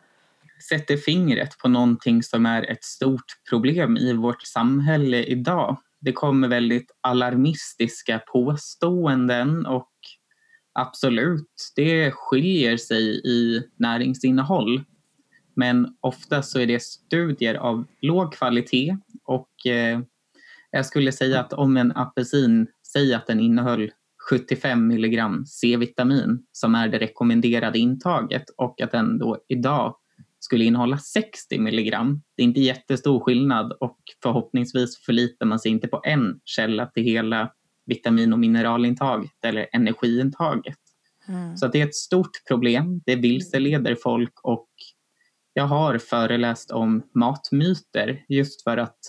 Sätter 0.70 0.98
fingret 0.98 1.58
på 1.58 1.70
någonting 1.70 2.24
som 2.24 2.46
är 2.46 2.72
ett 2.72 2.84
stort 2.84 3.50
problem 3.50 3.98
i 3.98 4.14
vårt 4.14 4.42
samhälle 4.42 5.24
idag. 5.24 5.78
Det 6.02 6.12
kommer 6.12 6.48
väldigt 6.48 6.92
alarmistiska 7.02 8.20
påståenden 8.20 9.66
och 9.66 9.92
absolut, 10.80 11.72
det 11.76 12.12
skiljer 12.12 12.78
sig 12.78 13.22
i 13.28 13.64
näringsinnehåll. 13.80 14.84
Men 15.56 15.96
ofta 16.00 16.42
så 16.42 16.60
är 16.60 16.66
det 16.66 16.84
studier 16.84 17.56
av 17.56 17.86
låg 18.02 18.34
kvalitet 18.34 18.98
och 19.24 19.68
eh, 19.68 20.00
jag 20.72 20.86
skulle 20.86 21.12
säga 21.12 21.40
att 21.40 21.54
om 21.54 21.78
en 21.78 21.92
apelsin 21.92 22.68
säger 22.94 23.16
att 23.16 23.28
den 23.28 23.40
innehöll 23.40 23.92
75 24.30 24.88
milligram 24.88 25.46
C-vitamin 25.46 26.46
som 26.52 26.76
är 26.76 26.88
det 26.88 27.00
rekommenderade 27.00 27.80
intaget 27.80 28.44
och 28.58 28.82
att 28.82 28.92
den 28.92 29.18
då 29.18 29.38
idag 29.48 29.96
skulle 30.40 30.66
innehålla 30.66 30.98
60 30.98 31.60
milligram. 31.60 32.22
Det 32.38 32.44
är 32.44 32.46
inte 32.46 32.62
jättestor 32.62 33.20
skillnad 33.20 33.74
och 33.80 33.98
förhoppningsvis 34.24 34.98
förlitar 34.98 35.46
man 35.46 35.60
sig 35.60 35.72
inte 35.72 35.88
på 35.88 36.02
en 36.04 36.40
källa 36.46 36.86
till 36.86 37.04
hela 37.04 37.52
vitamin 37.86 38.34
och 38.34 38.40
mineralintaget 38.40 39.46
eller 39.46 39.68
energiintaget. 39.72 40.78
Mm. 41.28 41.58
Så 41.58 41.68
det 41.68 41.82
är 41.82 41.86
ett 41.86 41.96
stort 41.96 42.48
problem. 42.48 43.02
Det 43.06 43.16
vilseleder 43.16 43.98
folk 44.04 44.34
och 44.44 44.68
jag 45.58 45.68
har 45.68 45.98
föreläst 45.98 46.72
om 46.72 47.04
matmyter 47.14 48.26
just 48.28 48.64
för 48.64 48.78
att 48.78 49.00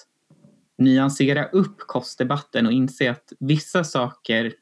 nyansera 0.78 1.44
upp 1.44 1.78
kostdebatten 1.78 2.66
och 2.66 2.72
inse 2.72 3.10
att 3.10 3.32
vissa 3.40 3.84
saker 3.84 4.52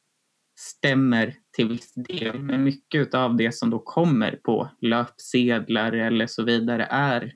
stämmer 0.58 1.34
till 1.56 1.68
viss 1.68 1.94
del. 1.94 2.38
Men 2.38 2.64
mycket 2.64 3.14
av 3.14 3.36
det 3.36 3.54
som 3.54 3.70
då 3.70 3.78
kommer 3.78 4.40
på 4.44 4.68
löpsedlar 4.80 5.92
eller 5.92 6.26
så 6.26 6.42
vidare 6.42 6.86
är 6.90 7.34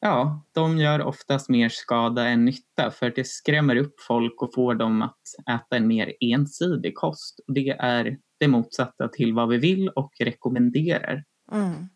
Ja, 0.00 0.44
de 0.52 0.78
gör 0.78 1.02
oftast 1.02 1.48
mer 1.48 1.68
skada 1.68 2.28
än 2.28 2.44
nytta 2.44 2.90
för 2.90 3.12
det 3.16 3.26
skrämmer 3.26 3.76
upp 3.76 4.00
folk 4.00 4.42
och 4.42 4.54
får 4.54 4.74
dem 4.74 5.02
att 5.02 5.20
äta 5.50 5.76
en 5.76 5.86
mer 5.86 6.12
ensidig 6.20 6.94
kost. 6.94 7.40
Det 7.46 7.70
är 7.70 8.18
det 8.38 8.48
motsatta 8.48 9.08
till 9.08 9.34
vad 9.34 9.48
vi 9.48 9.58
vill 9.58 9.88
och 9.88 10.12
rekommenderar. 10.20 11.24
Mm. 11.52 11.88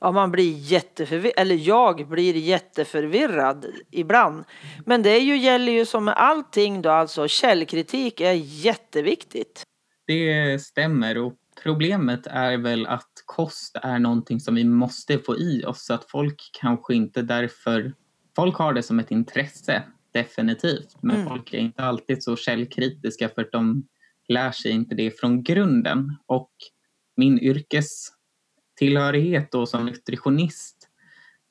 Ja, 0.00 0.12
man 0.12 0.30
blir 0.30 0.56
jätteförvirrad, 0.58 1.34
eller 1.36 1.54
jag 1.54 2.08
blir 2.08 2.36
jätteförvirrad 2.36 3.66
ibland. 3.90 4.44
Men 4.86 5.02
det 5.02 5.18
ju, 5.18 5.36
gäller 5.36 5.72
ju 5.72 5.86
som 5.86 6.04
med 6.04 6.14
allting 6.16 6.82
då, 6.82 6.90
alltså 6.90 7.28
källkritik 7.28 8.20
är 8.20 8.32
jätteviktigt. 8.32 9.62
Det 10.06 10.62
stämmer 10.62 11.18
och 11.18 11.34
problemet 11.62 12.26
är 12.26 12.56
väl 12.56 12.86
att 12.86 13.10
kost 13.26 13.76
är 13.82 13.98
någonting 13.98 14.40
som 14.40 14.54
vi 14.54 14.64
måste 14.64 15.18
få 15.18 15.38
i 15.38 15.64
oss 15.64 15.86
så 15.86 15.94
att 15.94 16.10
folk 16.10 16.50
kanske 16.60 16.94
inte 16.94 17.22
därför, 17.22 17.92
folk 18.36 18.56
har 18.56 18.72
det 18.72 18.82
som 18.82 18.98
ett 18.98 19.10
intresse 19.10 19.82
definitivt, 20.12 20.96
men 21.02 21.16
mm. 21.16 21.28
folk 21.28 21.54
är 21.54 21.58
inte 21.58 21.82
alltid 21.82 22.22
så 22.22 22.36
källkritiska 22.36 23.28
för 23.28 23.42
att 23.42 23.52
de 23.52 23.86
lär 24.28 24.52
sig 24.52 24.72
inte 24.72 24.94
det 24.94 25.20
från 25.20 25.42
grunden 25.42 26.16
och 26.26 26.50
min 27.16 27.38
yrkes 27.38 28.08
tillhörighet 28.80 29.52
då 29.52 29.66
som 29.66 29.86
nutritionist, 29.86 30.88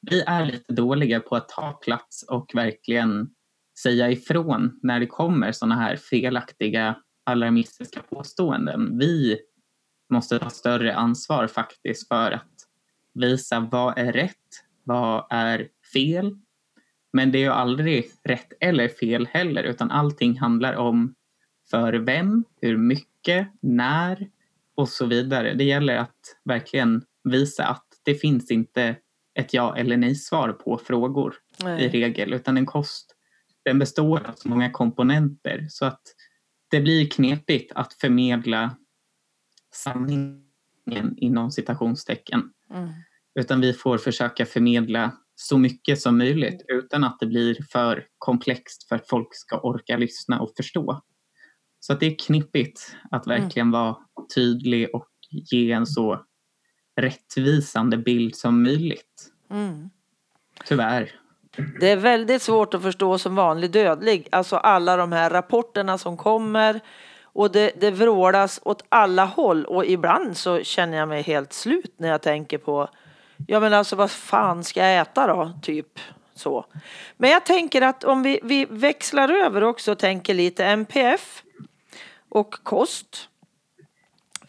vi 0.01 0.21
är 0.21 0.45
lite 0.45 0.73
dåliga 0.73 1.19
på 1.19 1.35
att 1.35 1.49
ta 1.49 1.71
plats 1.71 2.23
och 2.23 2.51
verkligen 2.53 3.29
säga 3.83 4.11
ifrån 4.11 4.79
när 4.83 4.99
det 4.99 5.05
kommer 5.05 5.51
sådana 5.51 5.75
här 5.75 5.95
felaktiga 5.95 6.95
alarmistiska 7.23 8.01
påståenden. 8.01 8.97
Vi 8.97 9.39
måste 10.09 10.39
ta 10.39 10.49
större 10.49 10.95
ansvar 10.95 11.47
faktiskt 11.47 12.07
för 12.07 12.31
att 12.31 12.53
visa 13.13 13.59
vad 13.59 13.97
är 13.97 14.11
rätt, 14.11 14.63
vad 14.83 15.25
är 15.29 15.67
fel. 15.93 16.37
Men 17.13 17.31
det 17.31 17.37
är 17.37 17.43
ju 17.43 17.51
aldrig 17.51 18.11
rätt 18.23 18.53
eller 18.59 18.87
fel 18.87 19.27
heller 19.27 19.63
utan 19.63 19.91
allting 19.91 20.39
handlar 20.39 20.75
om 20.75 21.15
för 21.71 21.93
vem, 21.93 22.45
hur 22.61 22.77
mycket, 22.77 23.47
när 23.61 24.29
och 24.75 24.89
så 24.89 25.05
vidare. 25.05 25.53
Det 25.53 25.63
gäller 25.63 25.97
att 25.97 26.35
verkligen 26.45 27.03
visa 27.23 27.65
att 27.65 27.85
det 28.03 28.15
finns 28.15 28.51
inte 28.51 28.95
ett 29.39 29.53
ja 29.53 29.77
eller 29.77 29.97
nej 29.97 30.15
svar 30.15 30.51
på 30.51 30.77
frågor 30.77 31.35
nej. 31.63 31.85
i 31.85 31.89
regel 31.89 32.33
utan 32.33 32.57
en 32.57 32.65
kost 32.65 33.15
den 33.65 33.79
består 33.79 34.27
av 34.27 34.33
så 34.33 34.49
många 34.49 34.71
komponenter 34.71 35.65
så 35.69 35.85
att 35.85 36.01
det 36.71 36.81
blir 36.81 37.09
knepigt 37.09 37.71
att 37.75 37.93
förmedla 37.93 38.77
sanningen 39.75 40.43
inom 41.17 41.51
citationstecken. 41.51 42.43
Mm. 42.73 42.89
Utan 43.39 43.61
vi 43.61 43.73
får 43.73 43.97
försöka 43.97 44.45
förmedla 44.45 45.17
så 45.35 45.57
mycket 45.57 46.01
som 46.01 46.17
möjligt 46.17 46.65
utan 46.67 47.03
att 47.03 47.19
det 47.19 47.25
blir 47.25 47.57
för 47.71 48.07
komplext 48.17 48.87
för 48.87 48.95
att 48.95 49.09
folk 49.09 49.27
ska 49.31 49.59
orka 49.59 49.97
lyssna 49.97 50.41
och 50.41 50.51
förstå. 50.57 51.01
Så 51.79 51.93
att 51.93 51.99
det 51.99 52.05
är 52.05 52.17
knippigt 52.19 52.95
att 53.11 53.25
mm. 53.25 53.41
verkligen 53.41 53.67
mm. 53.67 53.81
vara 53.81 53.97
tydlig 54.35 54.95
och 54.95 55.09
ge 55.29 55.71
en 55.71 55.85
så 55.85 56.25
rättvisande 57.01 57.97
bild 57.97 58.35
som 58.35 58.63
möjligt. 58.63 59.31
Mm. 59.51 59.89
Tyvärr. 60.65 61.11
Det 61.79 61.89
är 61.91 61.97
väldigt 61.97 62.41
svårt 62.41 62.73
att 62.73 62.81
förstå 62.81 63.17
som 63.17 63.35
vanlig 63.35 63.71
dödlig. 63.71 64.27
Alltså 64.31 64.55
alla 64.55 64.97
de 64.97 65.11
här 65.11 65.29
rapporterna 65.29 65.97
som 65.97 66.17
kommer 66.17 66.79
och 67.23 67.51
det, 67.51 67.71
det 67.79 67.91
vrålas 67.91 68.59
åt 68.63 68.85
alla 68.89 69.25
håll 69.25 69.65
och 69.65 69.85
ibland 69.85 70.37
så 70.37 70.63
känner 70.63 70.97
jag 70.97 71.07
mig 71.07 71.21
helt 71.21 71.53
slut 71.53 71.93
när 71.97 72.09
jag 72.09 72.21
tänker 72.21 72.57
på 72.57 72.89
ja 73.47 73.59
men 73.59 73.73
alltså 73.73 73.95
vad 73.95 74.11
fan 74.11 74.63
ska 74.63 74.79
jag 74.87 75.01
äta 75.01 75.27
då? 75.27 75.51
Typ 75.61 75.99
så. 76.35 76.65
Men 77.17 77.29
jag 77.29 77.45
tänker 77.45 77.81
att 77.81 78.03
om 78.03 78.23
vi, 78.23 78.39
vi 78.43 78.65
växlar 78.69 79.29
över 79.29 79.63
också 79.63 79.91
och 79.91 79.99
tänker 79.99 80.33
lite 80.33 80.65
MPF 80.65 81.43
och 82.29 82.53
kost. 82.63 83.29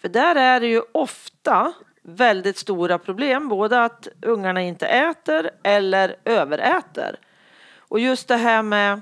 För 0.01 0.09
där 0.09 0.37
är 0.37 0.61
det 0.61 0.67
ju 0.67 0.83
ofta 0.93 1.73
väldigt 2.03 2.59
stora 2.59 2.99
problem, 2.99 3.49
både 3.49 3.85
att 3.85 4.09
ungarna 4.23 4.63
inte 4.63 4.87
äter 4.87 5.51
eller 5.63 6.17
överäter. 6.25 7.19
Och 7.79 8.01
just 8.01 8.29
det 8.29 8.37
här 8.37 8.63
med 8.63 9.01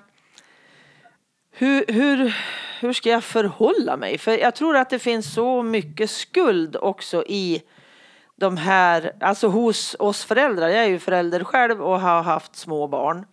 hur, 1.50 1.84
hur, 1.88 2.36
hur 2.80 2.92
ska 2.92 3.08
jag 3.08 3.24
förhålla 3.24 3.96
mig? 3.96 4.18
För 4.18 4.38
jag 4.38 4.54
tror 4.54 4.76
att 4.76 4.90
det 4.90 4.98
finns 4.98 5.34
så 5.34 5.62
mycket 5.62 6.10
skuld 6.10 6.76
också 6.76 7.24
i 7.26 7.62
de 8.36 8.56
här, 8.56 9.12
alltså 9.20 9.48
hos 9.48 9.96
oss 9.98 10.24
föräldrar. 10.24 10.68
Jag 10.68 10.84
är 10.84 10.88
ju 10.88 10.98
förälder 10.98 11.44
själv 11.44 11.82
och 11.82 12.00
har 12.00 12.22
haft 12.22 12.56
små 12.56 12.88
barn. 12.88 13.26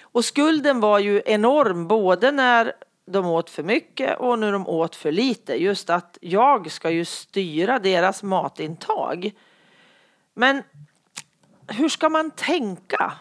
Och 0.00 0.24
skulden 0.24 0.80
var 0.80 0.98
ju 0.98 1.22
enorm 1.26 1.88
både 1.88 2.32
när 2.32 2.72
de 3.06 3.26
åt 3.26 3.50
för 3.50 3.62
mycket 3.62 4.18
och 4.18 4.38
när 4.38 4.52
de 4.52 4.68
åt 4.68 4.96
för 4.96 5.12
lite. 5.12 5.54
Just 5.54 5.90
att 5.90 6.18
jag 6.20 6.70
ska 6.70 6.90
ju 6.90 7.04
styra 7.04 7.78
deras 7.78 8.22
matintag. 8.22 9.32
Men 10.34 10.62
hur 11.68 11.88
ska 11.88 12.08
man 12.08 12.30
tänka? 12.30 13.12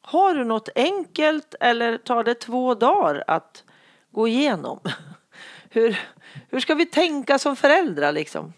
Har 0.00 0.34
du 0.34 0.44
något 0.44 0.68
enkelt 0.74 1.54
eller 1.60 1.98
tar 1.98 2.24
det 2.24 2.34
två 2.34 2.74
dagar 2.74 3.24
att 3.26 3.64
gå 4.10 4.28
igenom? 4.28 4.80
Hur, 5.70 5.98
hur 6.50 6.60
ska 6.60 6.74
vi 6.74 6.86
tänka 6.86 7.38
som 7.38 7.56
föräldrar 7.56 8.12
liksom? 8.12 8.52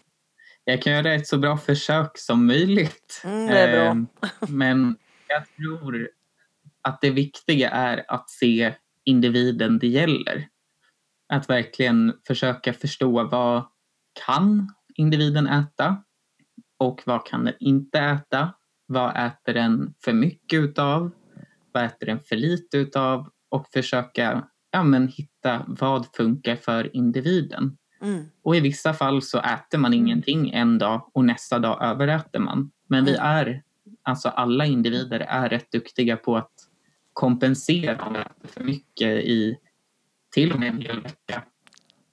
Jag 0.63 0.81
kan 0.81 0.93
göra 0.93 1.13
ett 1.13 1.27
så 1.27 1.37
bra 1.37 1.57
försök 1.57 2.17
som 2.17 2.47
möjligt. 2.47 3.21
Mm, 3.23 3.47
det 3.47 3.59
är 3.59 3.71
bra. 3.71 3.85
Ehm, 3.85 4.07
men 4.39 4.97
jag 5.27 5.43
tror 5.55 6.09
att 6.81 7.01
det 7.01 7.09
viktiga 7.09 7.69
är 7.69 8.05
att 8.07 8.29
se 8.29 8.73
individen 9.05 9.79
det 9.79 9.87
gäller. 9.87 10.47
Att 11.33 11.49
verkligen 11.49 12.13
försöka 12.27 12.73
förstå 12.73 13.23
vad 13.23 13.63
kan 14.25 14.73
individen 14.95 15.47
äta 15.47 16.03
och 16.79 17.01
vad 17.05 17.25
kan 17.25 17.45
den 17.45 17.53
inte 17.59 17.99
äta? 17.99 18.53
Vad 18.85 19.25
äter 19.25 19.53
den 19.53 19.93
för 20.03 20.13
mycket 20.13 20.59
utav? 20.59 21.11
Vad 21.71 21.85
äter 21.85 22.05
den 22.05 22.19
för 22.19 22.35
lite 22.35 22.77
utav? 22.77 23.29
Och 23.49 23.67
försöka 23.73 24.47
ja, 24.71 24.83
men 24.83 25.07
hitta 25.07 25.65
vad 25.67 26.05
funkar 26.15 26.55
för 26.55 26.95
individen. 26.95 27.77
Mm. 28.01 28.25
Och 28.43 28.55
i 28.55 28.59
vissa 28.59 28.93
fall 28.93 29.21
så 29.21 29.39
äter 29.39 29.77
man 29.77 29.93
ingenting 29.93 30.49
en 30.49 30.77
dag 30.77 31.11
och 31.13 31.25
nästa 31.25 31.59
dag 31.59 31.83
överäter 31.83 32.39
man. 32.39 32.71
Men 32.87 33.05
vi 33.05 33.11
Mm. 33.11 33.25
är, 33.25 33.63
alltså 34.03 34.29
alla 34.29 34.65
individer 34.65 35.19
är 35.19 35.49
rätt 35.49 35.71
duktiga 35.71 36.17
på 36.17 36.37
att 36.37 36.51
kompensera 37.13 38.03
om 38.03 38.13
vi 38.13 38.19
äter 38.19 38.47
för 38.47 38.63
mycket 38.63 39.07
i 39.07 39.57
till 40.33 40.51
och 40.53 40.59
med 40.59 40.69
en 40.69 40.81
hel 40.81 41.01
vecka. 41.01 41.43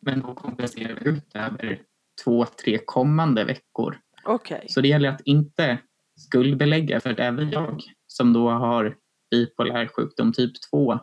Men 0.00 0.20
då 0.20 0.34
kompensera 0.34 0.92
ut 0.92 1.34
över 1.34 1.82
två, 2.24 2.44
tre 2.44 2.78
kommande 2.86 3.44
veckor. 3.44 3.98
Okej. 4.24 4.66
Så 4.68 4.80
det 4.80 4.88
gäller 4.88 5.08
att 5.08 5.20
inte 5.24 5.78
skuldbelägga, 6.16 7.00
för 7.00 7.20
även 7.20 7.50
jag 7.50 7.82
som 8.06 8.32
då 8.32 8.50
har 8.50 8.96
bipolär 9.30 9.86
sjukdom 9.86 10.32
typ 10.32 10.52
2, 10.70 10.98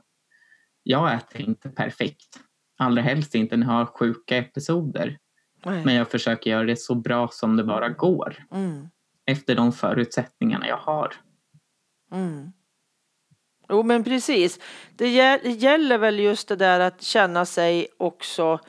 jag 0.83 1.13
äter 1.13 1.41
inte 1.41 1.69
perfekt. 1.69 2.39
Allra 2.77 3.01
helst 3.01 3.35
inte 3.35 3.57
när 3.57 3.67
jag 3.67 3.73
har 3.73 3.85
sjuka 3.85 4.38
episoder. 4.38 5.17
Nej. 5.65 5.85
Men 5.85 5.95
jag 5.95 6.07
försöker 6.12 6.51
göra 6.51 6.63
det 6.63 6.75
så 6.79 6.95
bra 6.95 7.27
som 7.31 7.57
det 7.57 7.63
bara 7.63 7.89
går 7.89 8.45
Mm. 8.51 8.88
efter 9.25 9.55
de 9.55 9.71
förutsättningarna 9.71 10.67
jag 10.67 10.77
har. 10.77 11.13
Mm. 12.12 12.51
Jo 13.70 13.84
men 13.84 14.03
precis. 14.03 14.60
Det 14.96 15.10
gäller 15.43 15.98
väl 15.98 16.20
just 16.20 16.48
det 16.48 16.55
där 16.55 16.79
att 16.79 17.01
känna 17.01 17.46
sig 17.46 17.88
också 17.98 18.60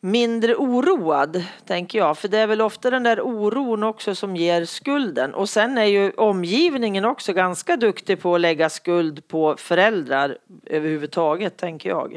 mindre 0.00 0.54
oroad, 0.54 1.44
tänker 1.66 1.98
jag. 1.98 2.18
För 2.18 2.28
det 2.28 2.38
är 2.38 2.46
väl 2.46 2.60
ofta 2.60 2.90
den 2.90 3.02
där 3.02 3.20
oron 3.20 3.82
också 3.82 4.14
som 4.14 4.36
ger 4.36 4.64
skulden. 4.64 5.34
Och 5.34 5.48
sen 5.48 5.78
är 5.78 5.84
ju 5.84 6.10
omgivningen 6.10 7.04
också 7.04 7.32
ganska 7.32 7.76
duktig 7.76 8.20
på 8.20 8.34
att 8.34 8.40
lägga 8.40 8.70
skuld 8.70 9.28
på 9.28 9.56
föräldrar 9.56 10.38
överhuvudtaget, 10.66 11.56
tänker 11.56 11.88
jag. 11.88 12.16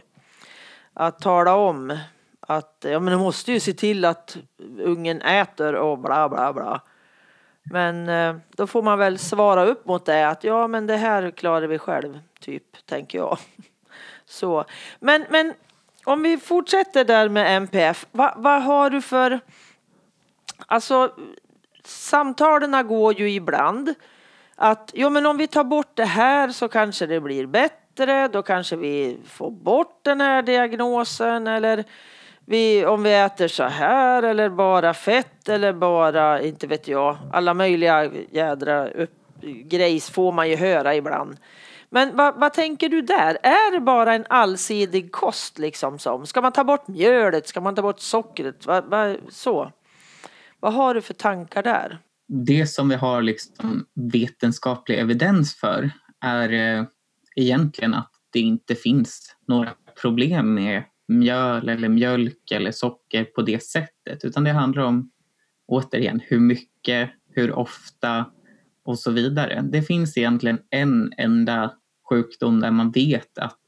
Att 0.93 1.21
tala 1.21 1.55
om 1.55 1.97
att 2.39 2.85
ja, 2.89 2.99
men 2.99 3.13
du 3.13 3.19
måste 3.19 3.51
ju 3.51 3.59
se 3.59 3.73
till 3.73 4.05
att 4.05 4.37
ungen 4.79 5.21
äter 5.21 5.75
och 5.75 5.99
bla 5.99 6.29
bla 6.29 6.53
bla. 6.53 6.81
Men 7.71 8.09
eh, 8.09 8.35
då 8.55 8.67
får 8.67 8.81
man 8.81 8.99
väl 8.99 9.19
svara 9.19 9.65
upp 9.65 9.85
mot 9.85 10.05
det 10.05 10.29
att 10.29 10.43
ja 10.43 10.67
men 10.67 10.87
det 10.87 10.97
här 10.97 11.31
klarar 11.31 11.67
vi 11.67 11.79
själv, 11.79 12.19
typ, 12.39 12.85
tänker 12.85 13.17
jag. 13.17 13.37
Så. 14.25 14.65
Men, 14.99 15.25
men 15.29 15.53
om 16.03 16.23
vi 16.23 16.37
fortsätter 16.37 17.05
där 17.05 17.29
med 17.29 17.55
MPF, 17.55 18.05
vad, 18.11 18.33
vad 18.37 18.63
har 18.63 18.89
du 18.89 19.01
för... 19.01 19.39
Alltså, 20.65 21.11
samtalen 21.83 22.87
går 22.87 23.19
ju 23.19 23.31
ibland 23.31 23.93
att 24.55 24.91
jo 24.93 25.09
men 25.09 25.25
om 25.25 25.37
vi 25.37 25.47
tar 25.47 25.63
bort 25.63 25.91
det 25.95 26.05
här 26.05 26.49
så 26.49 26.67
kanske 26.67 27.05
det 27.05 27.19
blir 27.19 27.45
bättre, 27.45 28.27
då 28.27 28.41
kanske 28.41 28.75
vi 28.75 29.17
får 29.25 29.51
bort 29.51 29.99
den 30.01 30.21
här 30.21 30.41
diagnosen 30.41 31.47
eller 31.47 31.83
vi, 32.49 32.85
om 32.85 33.03
vi 33.03 33.13
äter 33.13 33.47
så 33.47 33.63
här 33.63 34.23
eller 34.23 34.49
bara 34.49 34.93
fett 34.93 35.49
eller 35.49 35.73
bara, 35.73 36.41
inte 36.41 36.67
vet 36.67 36.87
jag, 36.87 37.17
alla 37.31 37.53
möjliga 37.53 38.11
jädra 38.31 38.87
upp, 38.87 39.11
grejs 39.41 40.09
får 40.09 40.31
man 40.31 40.49
ju 40.49 40.55
höra 40.55 40.95
ibland. 40.95 41.37
Men 41.89 42.15
vad, 42.15 42.39
vad 42.39 42.53
tänker 42.53 42.89
du 42.89 43.01
där? 43.01 43.37
Är 43.43 43.71
det 43.71 43.79
bara 43.79 44.13
en 44.13 44.25
allsidig 44.29 45.11
kost 45.11 45.59
liksom 45.59 45.99
som? 45.99 46.25
Ska 46.25 46.41
man 46.41 46.51
ta 46.51 46.63
bort 46.63 46.87
mjölet? 46.87 47.47
Ska 47.47 47.61
man 47.61 47.75
ta 47.75 47.81
bort 47.81 47.99
sockret? 47.99 48.65
Vad, 48.65 48.85
va, 48.85 49.15
så. 49.29 49.71
Vad 50.59 50.73
har 50.73 50.93
du 50.93 51.01
för 51.01 51.13
tankar 51.13 51.63
där? 51.63 51.99
Det 52.27 52.67
som 52.67 52.89
vi 52.89 52.95
har 52.95 53.21
liksom 53.21 53.85
vetenskaplig 54.13 54.99
evidens 54.99 55.55
för 55.55 55.91
är 56.25 56.53
eh, 56.53 56.85
egentligen 57.35 57.93
att 57.93 58.11
det 58.33 58.39
inte 58.39 58.75
finns 58.75 59.35
några 59.47 59.69
problem 60.01 60.53
med 60.53 60.83
mjöl 61.09 61.69
eller 61.69 61.89
mjölk 61.89 62.51
eller 62.51 62.71
socker 62.71 63.23
på 63.23 63.41
det 63.41 63.63
sättet. 63.63 64.25
Utan 64.25 64.43
det 64.43 64.51
handlar 64.51 64.83
om, 64.83 65.11
återigen, 65.67 66.21
hur 66.23 66.39
mycket, 66.39 67.09
hur 67.31 67.51
ofta 67.51 68.25
och 68.85 68.99
så 68.99 69.11
vidare. 69.11 69.61
Det 69.71 69.81
finns 69.81 70.17
egentligen 70.17 70.59
en 70.69 71.13
enda 71.17 71.73
sjukdom 72.09 72.59
där 72.59 72.71
man 72.71 72.91
vet 72.91 73.37
att 73.37 73.61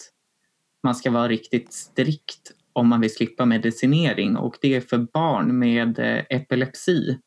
man 0.83 0.95
ska 0.95 1.11
vara 1.11 1.27
riktigt 1.27 1.73
strikt 1.73 2.51
om 2.73 2.87
man 2.87 3.01
vill 3.01 3.13
slippa 3.13 3.45
medicinering 3.45 4.37
och 4.37 4.57
det 4.61 4.75
är 4.75 4.81
för 4.81 5.07
barn 5.13 5.59
med 5.59 5.99
eh, 5.99 6.23
epilepsi. 6.29 7.17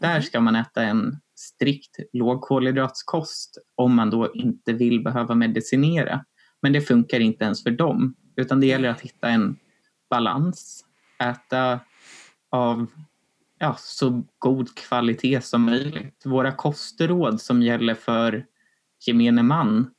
Där 0.00 0.20
ska 0.20 0.40
man 0.40 0.56
äta 0.56 0.82
en 0.82 1.16
strikt 1.34 1.96
lågkolhydratskost 2.12 3.58
om 3.74 3.94
man 3.94 4.10
då 4.10 4.32
inte 4.34 4.72
vill 4.72 5.02
behöva 5.02 5.34
medicinera. 5.34 6.24
Men 6.62 6.72
det 6.72 6.80
funkar 6.80 7.20
inte 7.20 7.44
ens 7.44 7.62
för 7.62 7.70
dem, 7.70 8.14
utan 8.36 8.60
det 8.60 8.66
gäller 8.66 8.88
att 8.88 9.00
hitta 9.00 9.28
en 9.28 9.56
balans. 10.10 10.84
Äta 11.18 11.80
av 12.50 12.86
ja, 13.58 13.76
så 13.78 14.24
god 14.38 14.74
kvalitet 14.74 15.40
som 15.40 15.62
möjligt. 15.62 16.22
Våra 16.24 16.52
kostråd 16.52 17.40
som 17.40 17.62
gäller 17.62 17.94
för 17.94 18.46
gemene 19.06 19.42
man, 19.42 19.90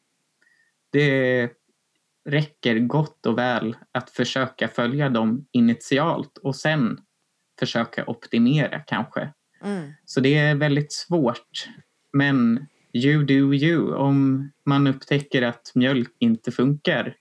det 0.92 1.50
räcker 2.30 2.80
gott 2.80 3.26
och 3.26 3.38
väl 3.38 3.78
att 3.92 4.10
försöka 4.10 4.68
följa 4.68 5.10
dem 5.10 5.46
initialt 5.52 6.38
och 6.38 6.56
sen 6.56 7.00
försöka 7.60 8.06
optimera 8.06 8.80
kanske. 8.80 9.34
Mm. 9.64 9.92
Så 10.06 10.20
det 10.20 10.38
är 10.38 10.56
väldigt 10.56 10.94
svårt. 10.94 11.68
Men 12.14 12.68
you 12.94 13.24
do 13.24 13.54
you. 13.54 13.94
Om 13.94 14.50
man 14.66 14.88
upptäcker 14.88 15.42
att 15.42 15.72
mjölk 15.76 16.12
inte 16.20 16.52
funkar 16.52 17.16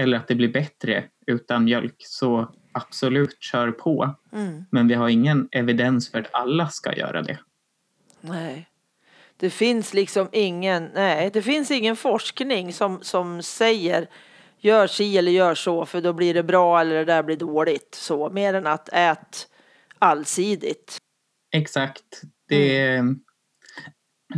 eller 0.00 0.16
att 0.16 0.28
det 0.28 0.34
blir 0.34 0.52
bättre 0.52 1.04
utan 1.26 1.64
mjölk 1.64 1.94
så 1.98 2.48
absolut 2.72 3.42
kör 3.42 3.70
på. 3.70 4.14
Mm. 4.32 4.64
Men 4.70 4.88
vi 4.88 4.94
har 4.94 5.08
ingen 5.08 5.48
evidens 5.52 6.10
för 6.10 6.18
att 6.18 6.34
alla 6.34 6.68
ska 6.68 6.96
göra 6.96 7.22
det. 7.22 7.38
Nej. 8.20 8.66
Det 9.36 9.50
finns 9.50 9.94
liksom 9.94 10.28
ingen, 10.32 10.90
nej, 10.94 11.30
det 11.32 11.42
finns 11.42 11.70
ingen 11.70 11.96
forskning 11.96 12.72
som, 12.72 13.02
som 13.02 13.42
säger 13.42 14.08
gör 14.58 14.86
si 14.86 15.18
eller 15.18 15.32
gör 15.32 15.54
så 15.54 15.86
för 15.86 16.00
då 16.00 16.12
blir 16.12 16.34
det 16.34 16.42
bra 16.42 16.80
eller 16.80 16.94
det 16.94 17.04
där 17.04 17.22
blir 17.22 17.36
dåligt. 17.36 17.94
Så 17.94 18.30
mer 18.30 18.54
än 18.54 18.66
att 18.66 18.88
ät 18.92 19.48
allsidigt. 19.98 20.98
Exakt. 21.52 22.22
Det... 22.48 23.02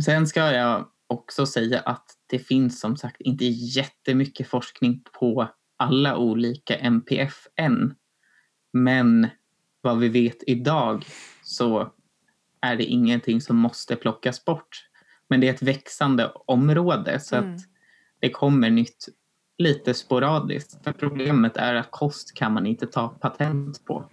Sen 0.05 0.27
ska 0.27 0.51
jag 0.51 0.87
också 1.07 1.45
säga 1.45 1.79
att 1.79 2.05
det 2.33 2.39
finns 2.39 2.79
som 2.79 2.97
sagt 2.97 3.21
inte 3.21 3.45
jättemycket 3.45 4.47
forskning 4.47 5.03
på 5.19 5.47
alla 5.77 6.17
olika 6.17 6.75
MPF 6.75 7.47
än. 7.55 7.95
Men 8.73 9.27
vad 9.81 9.99
vi 9.99 10.09
vet 10.09 10.37
idag 10.47 11.05
så 11.43 11.93
är 12.61 12.75
det 12.75 12.83
ingenting 12.83 13.41
som 13.41 13.55
måste 13.57 13.95
plockas 13.95 14.45
bort. 14.45 14.89
Men 15.29 15.39
det 15.39 15.47
är 15.49 15.53
ett 15.53 15.61
växande 15.61 16.31
område 16.45 17.19
så 17.19 17.35
Mm. 17.35 17.53
att 17.55 17.61
det 18.19 18.29
kommer 18.29 18.69
nytt 18.69 19.07
lite 19.57 19.93
sporadiskt. 19.93 20.83
För 20.83 20.91
problemet 20.91 21.57
är 21.57 21.75
att 21.75 21.91
kost 21.91 22.33
kan 22.33 22.53
man 22.53 22.65
inte 22.65 22.87
ta 22.87 23.07
patent 23.09 23.85
på. 23.85 24.09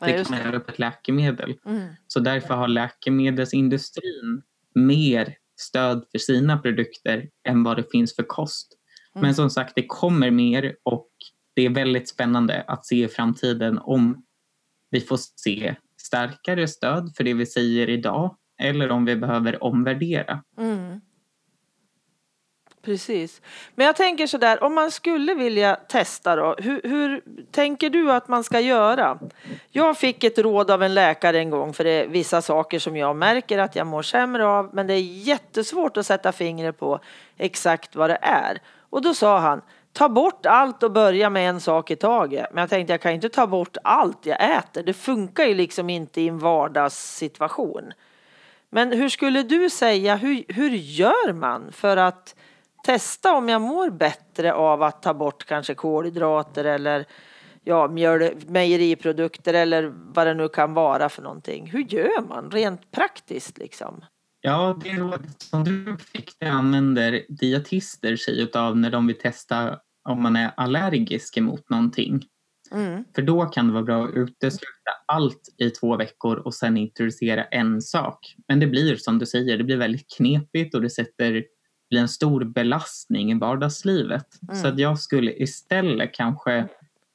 Ja, 0.00 0.06
Det 0.06 0.12
kan 0.12 0.26
man 0.30 0.46
göra 0.46 0.60
på 0.60 0.72
ett 0.72 0.78
läkemedel. 0.78 1.58
Mm. 1.64 1.94
Så 2.06 2.20
därför 2.20 2.54
har 2.54 2.68
läkemedelsindustrin 2.68 4.42
mer 4.74 5.36
stöd 5.56 6.04
för 6.12 6.18
sina 6.18 6.58
produkter 6.58 7.28
än 7.48 7.62
vad 7.62 7.76
det 7.76 7.90
finns 7.90 8.16
för 8.16 8.22
kost. 8.22 8.78
Mm. 9.14 9.22
Men 9.22 9.34
som 9.34 9.50
sagt, 9.50 9.72
det 9.76 9.86
kommer 9.86 10.30
mer 10.30 10.76
och 10.82 11.08
det 11.54 11.62
är 11.62 11.70
väldigt 11.70 12.08
spännande 12.08 12.64
att 12.66 12.86
se 12.86 13.04
i 13.04 13.08
framtiden 13.08 13.78
om 13.78 14.24
vi 14.90 15.00
får 15.00 15.18
se 15.36 15.74
starkare 15.96 16.68
stöd 16.68 17.12
för 17.16 17.24
det 17.24 17.34
vi 17.34 17.46
säger 17.46 17.88
idag 17.88 18.36
eller 18.62 18.90
om 18.90 19.04
vi 19.04 19.16
behöver 19.16 19.64
omvärdera. 19.64 20.42
Mm. 20.58 20.83
Precis. 22.84 23.42
Men 23.74 23.86
jag 23.86 23.96
tänker 23.96 24.26
så 24.26 24.38
där, 24.38 24.62
om 24.62 24.74
man 24.74 24.90
skulle 24.90 25.34
vilja 25.34 25.76
testa 25.88 26.36
då, 26.36 26.54
hur, 26.58 26.80
hur 26.84 27.22
tänker 27.50 27.90
du 27.90 28.12
att 28.12 28.28
man 28.28 28.44
ska 28.44 28.60
göra? 28.60 29.18
Jag 29.70 29.98
fick 29.98 30.24
ett 30.24 30.38
råd 30.38 30.70
av 30.70 30.82
en 30.82 30.94
läkare 30.94 31.38
en 31.38 31.50
gång 31.50 31.72
för 31.72 31.84
det 31.84 31.90
är 31.90 32.06
vissa 32.06 32.42
saker 32.42 32.78
som 32.78 32.96
jag 32.96 33.16
märker 33.16 33.58
att 33.58 33.76
jag 33.76 33.86
mår 33.86 34.02
sämre 34.02 34.46
av, 34.46 34.70
men 34.72 34.86
det 34.86 34.94
är 34.94 35.00
jättesvårt 35.02 35.96
att 35.96 36.06
sätta 36.06 36.32
fingret 36.32 36.78
på 36.78 37.00
exakt 37.36 37.96
vad 37.96 38.10
det 38.10 38.18
är. 38.22 38.58
Och 38.90 39.02
då 39.02 39.14
sa 39.14 39.38
han, 39.38 39.62
ta 39.92 40.08
bort 40.08 40.46
allt 40.46 40.82
och 40.82 40.92
börja 40.92 41.30
med 41.30 41.48
en 41.48 41.60
sak 41.60 41.90
i 41.90 41.96
taget. 41.96 42.46
Men 42.52 42.60
jag 42.60 42.70
tänkte, 42.70 42.92
jag 42.92 43.00
kan 43.00 43.12
inte 43.12 43.28
ta 43.28 43.46
bort 43.46 43.76
allt 43.84 44.26
jag 44.26 44.56
äter. 44.56 44.82
Det 44.82 44.94
funkar 44.94 45.44
ju 45.44 45.54
liksom 45.54 45.90
inte 45.90 46.20
i 46.20 46.28
en 46.28 46.38
vardagssituation. 46.38 47.92
Men 48.74 48.92
hur 48.92 49.08
skulle 49.08 49.42
du 49.42 49.70
säga, 49.70 50.16
hur, 50.16 50.44
hur 50.48 50.70
gör 50.70 51.32
man 51.32 51.72
för 51.72 51.96
att 51.96 52.34
testa 52.84 53.34
om 53.34 53.48
jag 53.48 53.60
mår 53.60 53.90
bättre 53.90 54.54
av 54.54 54.82
att 54.82 55.02
ta 55.02 55.14
bort 55.14 55.44
kanske 55.44 55.74
kolhydrater 55.74 56.64
eller 56.64 57.06
ja, 57.64 57.88
mjöl, 57.88 58.30
mejeriprodukter 58.46 59.54
eller 59.54 59.92
vad 59.94 60.26
det 60.26 60.34
nu 60.34 60.48
kan 60.48 60.74
vara 60.74 61.08
för 61.08 61.22
någonting. 61.22 61.70
Hur 61.70 61.84
gör 61.94 62.28
man 62.28 62.50
rent 62.50 62.90
praktiskt 62.90 63.58
liksom? 63.58 64.04
Ja, 64.40 64.78
det 64.84 64.92
rådet 64.92 65.42
som 65.42 65.64
du 65.64 65.96
fick 65.96 66.32
det 66.38 66.46
använder 66.46 67.22
dietister 67.28 68.16
sig 68.16 68.40
utav 68.40 68.76
när 68.76 68.90
de 68.90 69.06
vill 69.06 69.18
testa 69.18 69.78
om 70.08 70.22
man 70.22 70.36
är 70.36 70.52
allergisk 70.56 71.36
emot 71.36 71.70
någonting. 71.70 72.24
Mm. 72.72 73.04
För 73.14 73.22
då 73.22 73.44
kan 73.44 73.66
det 73.66 73.72
vara 73.72 73.82
bra 73.82 74.04
att 74.04 74.14
utesluta 74.14 74.90
allt 75.06 75.54
i 75.58 75.70
två 75.70 75.96
veckor 75.96 76.36
och 76.36 76.54
sen 76.54 76.76
introducera 76.76 77.44
en 77.44 77.82
sak. 77.82 78.34
Men 78.48 78.60
det 78.60 78.66
blir 78.66 78.96
som 78.96 79.18
du 79.18 79.26
säger, 79.26 79.58
det 79.58 79.64
blir 79.64 79.76
väldigt 79.76 80.16
knepigt 80.16 80.74
och 80.74 80.82
det 80.82 80.90
sätter 80.90 81.44
blir 81.94 82.02
en 82.02 82.08
stor 82.08 82.44
belastning 82.44 83.30
i 83.30 83.38
vardagslivet. 83.38 84.26
Mm. 84.42 84.54
Så 84.54 84.68
att 84.68 84.78
jag 84.78 84.98
skulle 84.98 85.32
istället 85.32 86.14
kanske 86.14 86.68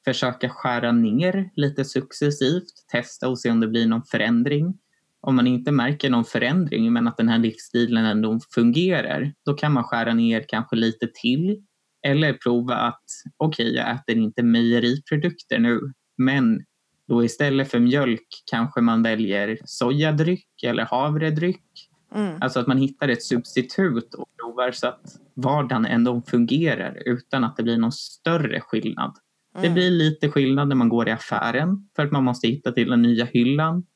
försöka 0.04 0.48
skära 0.48 0.92
ner 0.92 1.50
lite 1.56 1.84
successivt, 1.84 2.88
testa 2.92 3.28
och 3.28 3.38
se 3.38 3.50
om 3.50 3.60
det 3.60 3.68
blir 3.68 3.86
någon 3.86 4.04
förändring. 4.04 4.78
Om 5.20 5.36
man 5.36 5.46
inte 5.46 5.72
märker 5.72 6.10
någon 6.10 6.24
förändring 6.24 6.92
men 6.92 7.08
att 7.08 7.16
den 7.16 7.28
här 7.28 7.38
livsstilen 7.38 8.04
ändå 8.04 8.40
fungerar, 8.54 9.32
då 9.44 9.54
kan 9.54 9.72
man 9.72 9.84
skära 9.84 10.14
ner 10.14 10.44
kanske 10.48 10.76
lite 10.76 11.08
till. 11.14 11.62
Eller 12.06 12.32
prova 12.32 12.74
att 12.74 13.04
okej, 13.36 13.70
okay, 13.70 13.76
jag 13.76 13.94
äter 13.94 14.16
inte 14.16 14.42
mejeriprodukter 14.42 15.58
nu, 15.58 15.80
men 16.18 16.64
då 17.08 17.24
istället 17.24 17.70
för 17.70 17.80
mjölk 17.80 18.28
kanske 18.50 18.80
man 18.80 19.02
väljer 19.02 19.58
sojadryck 19.64 20.62
eller 20.62 20.84
havredryck. 20.84 21.89
Mm. 22.14 22.38
Alltså 22.40 22.60
att 22.60 22.66
man 22.66 22.78
hittar 22.78 23.08
ett 23.08 23.22
substitut 23.22 24.14
och 24.14 24.28
provar 24.40 24.72
så 24.72 24.86
att 24.86 25.18
vardagen 25.34 25.86
ändå 25.86 26.22
fungerar 26.26 27.02
utan 27.06 27.44
att 27.44 27.56
det 27.56 27.62
blir 27.62 27.76
någon 27.76 27.92
större 27.92 28.60
skillnad. 28.60 29.16
Det 29.54 29.58
Mm. 29.58 29.74
blir 29.74 29.90
lite 29.90 30.28
skillnad 30.28 30.68
när 30.68 30.76
man 30.76 30.88
går 30.88 31.08
i 31.08 31.12
affären 31.12 31.88
för 31.96 32.02
att 32.02 32.12
man 32.12 32.24
måste 32.24 32.48
hitta 32.48 32.72
till 32.72 32.90
den 32.90 33.02
nya 33.02 33.24
hyllan. 33.24 33.86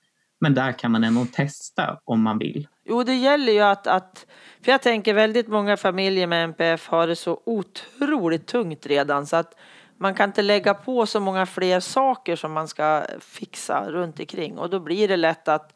Men 0.40 0.54
där 0.54 0.72
kan 0.72 0.90
man 0.90 1.04
ändå 1.04 1.26
testa 1.32 2.00
om 2.04 2.22
man 2.22 2.38
vill. 2.38 2.68
Jo, 2.84 3.02
det 3.02 3.14
gäller 3.14 3.52
ju 3.52 3.60
att, 3.60 3.86
att... 3.86 4.26
För 4.62 4.72
jag 4.72 4.82
tänker 4.82 5.14
väldigt 5.14 5.48
många 5.48 5.76
familjer 5.76 6.26
med 6.26 6.44
NPF 6.44 6.88
har 6.88 7.06
det 7.06 7.16
så 7.16 7.40
otroligt 7.46 8.46
tungt 8.46 8.86
redan 8.86 9.26
så 9.26 9.36
att 9.36 9.54
man 9.98 10.14
kan 10.14 10.30
inte 10.30 10.42
lägga 10.42 10.74
på 10.74 11.06
så 11.06 11.20
många 11.20 11.46
fler 11.46 11.80
saker 11.80 12.36
som 12.36 12.52
man 12.52 12.68
ska 12.68 13.02
fixa 13.20 13.90
runt 13.90 14.20
omkring 14.20 14.58
och 14.58 14.70
då 14.70 14.80
blir 14.80 15.08
det 15.08 15.16
lätt 15.16 15.48
att 15.48 15.74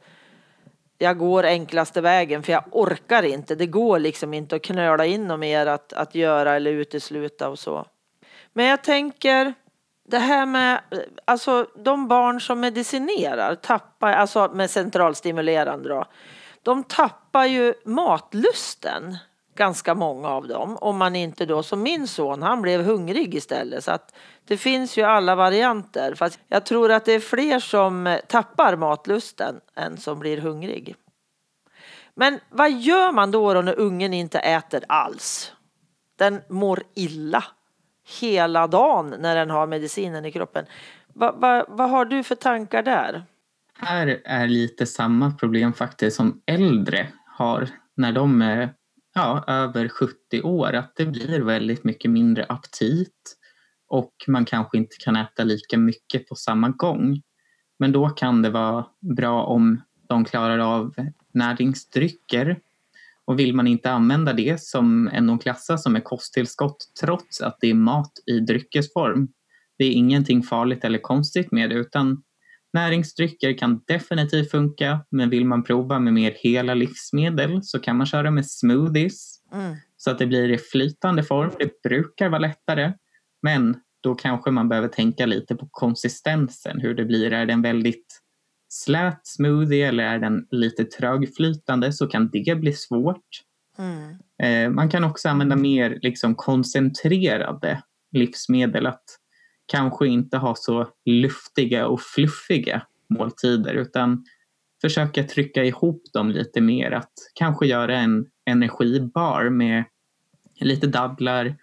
jag 0.99 1.19
går 1.19 1.45
enklaste 1.45 2.01
vägen 2.01 2.43
för 2.43 2.53
jag 2.53 2.65
orkar 2.71 3.23
inte. 3.23 3.55
Det 3.55 3.67
går 3.67 3.99
liksom 3.99 4.35
inte 4.35 4.57
att 4.57 4.63
knöla 4.63 5.07
in 5.07 5.27
något 5.27 5.41
mer 5.41 5.67
att, 5.67 5.93
att 5.93 6.15
göra 6.15 6.57
eller 6.57 6.71
utesluta 6.71 7.49
och 7.49 7.59
så. 7.59 7.87
Men 8.53 8.67
jag 8.67 8.85
tänker 8.85 9.55
det 10.09 10.19
här 10.19 10.47
med 10.47 10.81
alltså 11.25 11.67
de 11.77 12.09
barn 12.09 12.41
som 12.41 12.61
medicinerar 12.61 13.55
tappar 13.55 14.13
alltså 14.13 14.51
med 14.53 14.71
centralstimulerande 14.71 15.89
då. 15.89 16.05
De 16.63 16.85
tappar 16.85 17.45
ju 17.45 17.75
matlusten 17.85 19.17
ganska 19.59 19.95
många 19.95 20.29
av 20.29 20.49
dem 20.49 20.77
om 20.77 20.99
man 20.99 21.17
inte 21.17 21.47
då 21.47 21.63
som 21.63 21.83
min 21.83 22.09
son 22.09 22.43
han 22.43 22.63
blev 22.63 22.83
hungrig 22.83 23.35
istället 23.35 23.85
så 23.85 23.91
att 23.91 24.15
det 24.45 24.57
finns 24.57 24.99
ju 24.99 25.03
alla 25.03 25.35
varianter 25.35 26.15
fast 26.15 26.41
jag 26.49 26.67
tror 26.67 26.93
att 26.93 27.05
det 27.05 27.13
är 27.13 27.21
fler 27.21 27.59
som 27.59 28.19
tappar 28.29 28.77
matlusten 28.77 29.61
än 29.77 29.97
som 29.97 30.19
blir 30.19 30.39
hungrig. 30.39 30.97
Men 32.15 32.41
vad 32.51 32.73
gör 32.73 33.13
man 33.13 33.31
då, 33.31 33.55
då 33.55 33.63
när 33.63 33.79
ungen 33.79 34.15
inte 34.15 34.39
äter 34.39 34.85
alls? 34.89 35.53
Den 36.19 36.41
mår 36.49 36.83
illa 36.95 37.45
hela 38.21 38.67
dagen 38.67 39.15
när 39.19 39.37
den 39.37 39.51
har 39.51 39.67
medicinen 39.67 40.25
i 40.25 40.33
kroppen. 40.33 40.65
Va, 41.15 41.33
va, 41.33 41.65
vad 41.69 41.91
har 41.91 42.05
du 42.05 42.23
för 42.23 42.35
tankar 42.35 42.83
där? 42.83 43.25
Här 43.79 44.21
är 44.25 44.47
lite 44.47 44.87
samma 44.87 45.31
problem 45.31 45.73
faktiskt 45.73 46.17
som 46.17 46.43
äldre 46.47 47.07
har 47.27 47.69
när 47.97 48.13
de 48.13 48.43
är 48.43 48.75
ja, 49.19 49.45
över 49.47 49.89
70 49.89 50.43
år. 50.43 50.73
Att 50.73 50.93
det 50.97 51.07
blir 51.07 51.41
väldigt 51.41 51.85
mycket 51.85 52.11
mindre 52.11 52.47
aptit 52.49 53.37
och 53.89 54.15
man 54.27 54.45
kanske 54.45 54.79
inte 54.79 54.97
kan 55.01 55.17
äta 55.17 55.45
lika 55.45 55.79
mycket 55.79 56.29
på 56.29 56.35
samma 56.35 56.69
gång. 56.69 57.23
Men 57.79 57.93
då 57.93 58.09
kan 58.09 58.43
det 58.43 58.51
vara 58.51 58.87
bra 59.17 59.43
om 59.43 59.81
de 60.09 60.25
klarar 60.25 60.59
av 60.59 60.95
näringsdrycker. 61.35 62.59
Och 63.25 63.39
vill 63.39 63.55
man 63.55 63.67
inte 63.67 63.91
använda 63.91 64.33
det 64.33 64.63
som 64.63 65.09
ändå 65.09 65.39
klassas 65.39 65.83
som 65.83 65.97
ett 65.97 66.05
kosttillskott 66.05 66.77
trots 67.01 67.41
att 67.41 67.59
det 67.61 67.71
är 67.71 67.75
mat 67.75 68.13
i 68.27 68.41
dryckesform. 68.41 69.29
Det 69.79 69.85
är 69.85 69.93
ingenting 69.93 70.43
farligt 70.43 70.85
eller 70.85 70.99
konstigt 70.99 71.53
med 71.53 71.71
det 71.71 71.77
utan 71.77 72.23
näringsdrycker 72.73 73.59
kan 73.59 73.81
definitivt 73.87 74.51
funka 74.51 75.01
men 75.11 75.31
vill 75.31 75.45
man 75.45 75.65
prova 75.65 75.99
med 75.99 76.13
mer 76.13 76.37
hela 76.41 76.75
livsmedel 76.75 77.63
så 77.63 77.79
kan 77.79 77.97
man 77.97 78.07
köra 78.07 78.31
med 78.31 78.47
smoothies 78.47 79.35
Mm. 79.53 79.77
så 79.97 80.11
att 80.11 80.19
det 80.19 80.27
blir 80.27 80.51
i 80.51 80.59
flytande 80.59 81.23
form. 81.23 81.51
Det 81.59 81.83
brukar 81.83 82.29
vara 82.29 82.39
lättare 82.39 82.93
men 83.43 83.77
då 84.01 84.15
kanske 84.15 84.51
man 84.51 84.69
behöver 84.69 84.89
tänka 84.89 85.27
lite 85.27 85.55
på 85.55 85.69
konsistensen, 85.71 86.81
hur 86.81 86.95
det 86.95 87.05
blir. 87.05 87.33
Är 87.33 87.47
den 87.47 87.63
väldigt 87.63 88.21
slät 88.69 89.21
smoothie 89.27 89.89
eller 89.89 90.05
är 90.05 90.19
den 90.19 90.47
lite 90.51 90.85
trögflytande 90.85 91.93
så 91.93 92.07
kan 92.07 92.31
det 92.31 92.61
bli 92.61 92.73
svårt. 92.73 93.29
Mm. 93.79 94.19
Eh, 94.43 94.71
man 94.75 94.91
kan 94.91 95.05
också 95.05 95.29
använda 95.29 95.57
mer 95.57 95.99
liksom, 96.03 96.35
koncentrerade 96.35 97.83
livsmedel. 98.13 98.87
Att 98.87 99.05
kanske 99.69 100.07
inte 100.07 100.37
ha 100.37 100.55
så 100.55 100.89
luftiga 101.05 101.87
och 101.87 102.01
fluffiga 102.01 102.83
måltider 103.09 103.75
utan 103.75 104.25
försöka 104.81 105.25
trycka 105.25 105.65
ihop 105.65 106.03
dem 106.13 106.31
lite 106.31 106.61
mer. 106.61 106.91
Att 106.91 107.13
kanske 107.35 107.67
göra 107.67 107.97
en 107.97 108.27
energibar 108.47 109.51
med 109.51 109.85
lite 110.61 110.87
dadlar, 110.87 111.57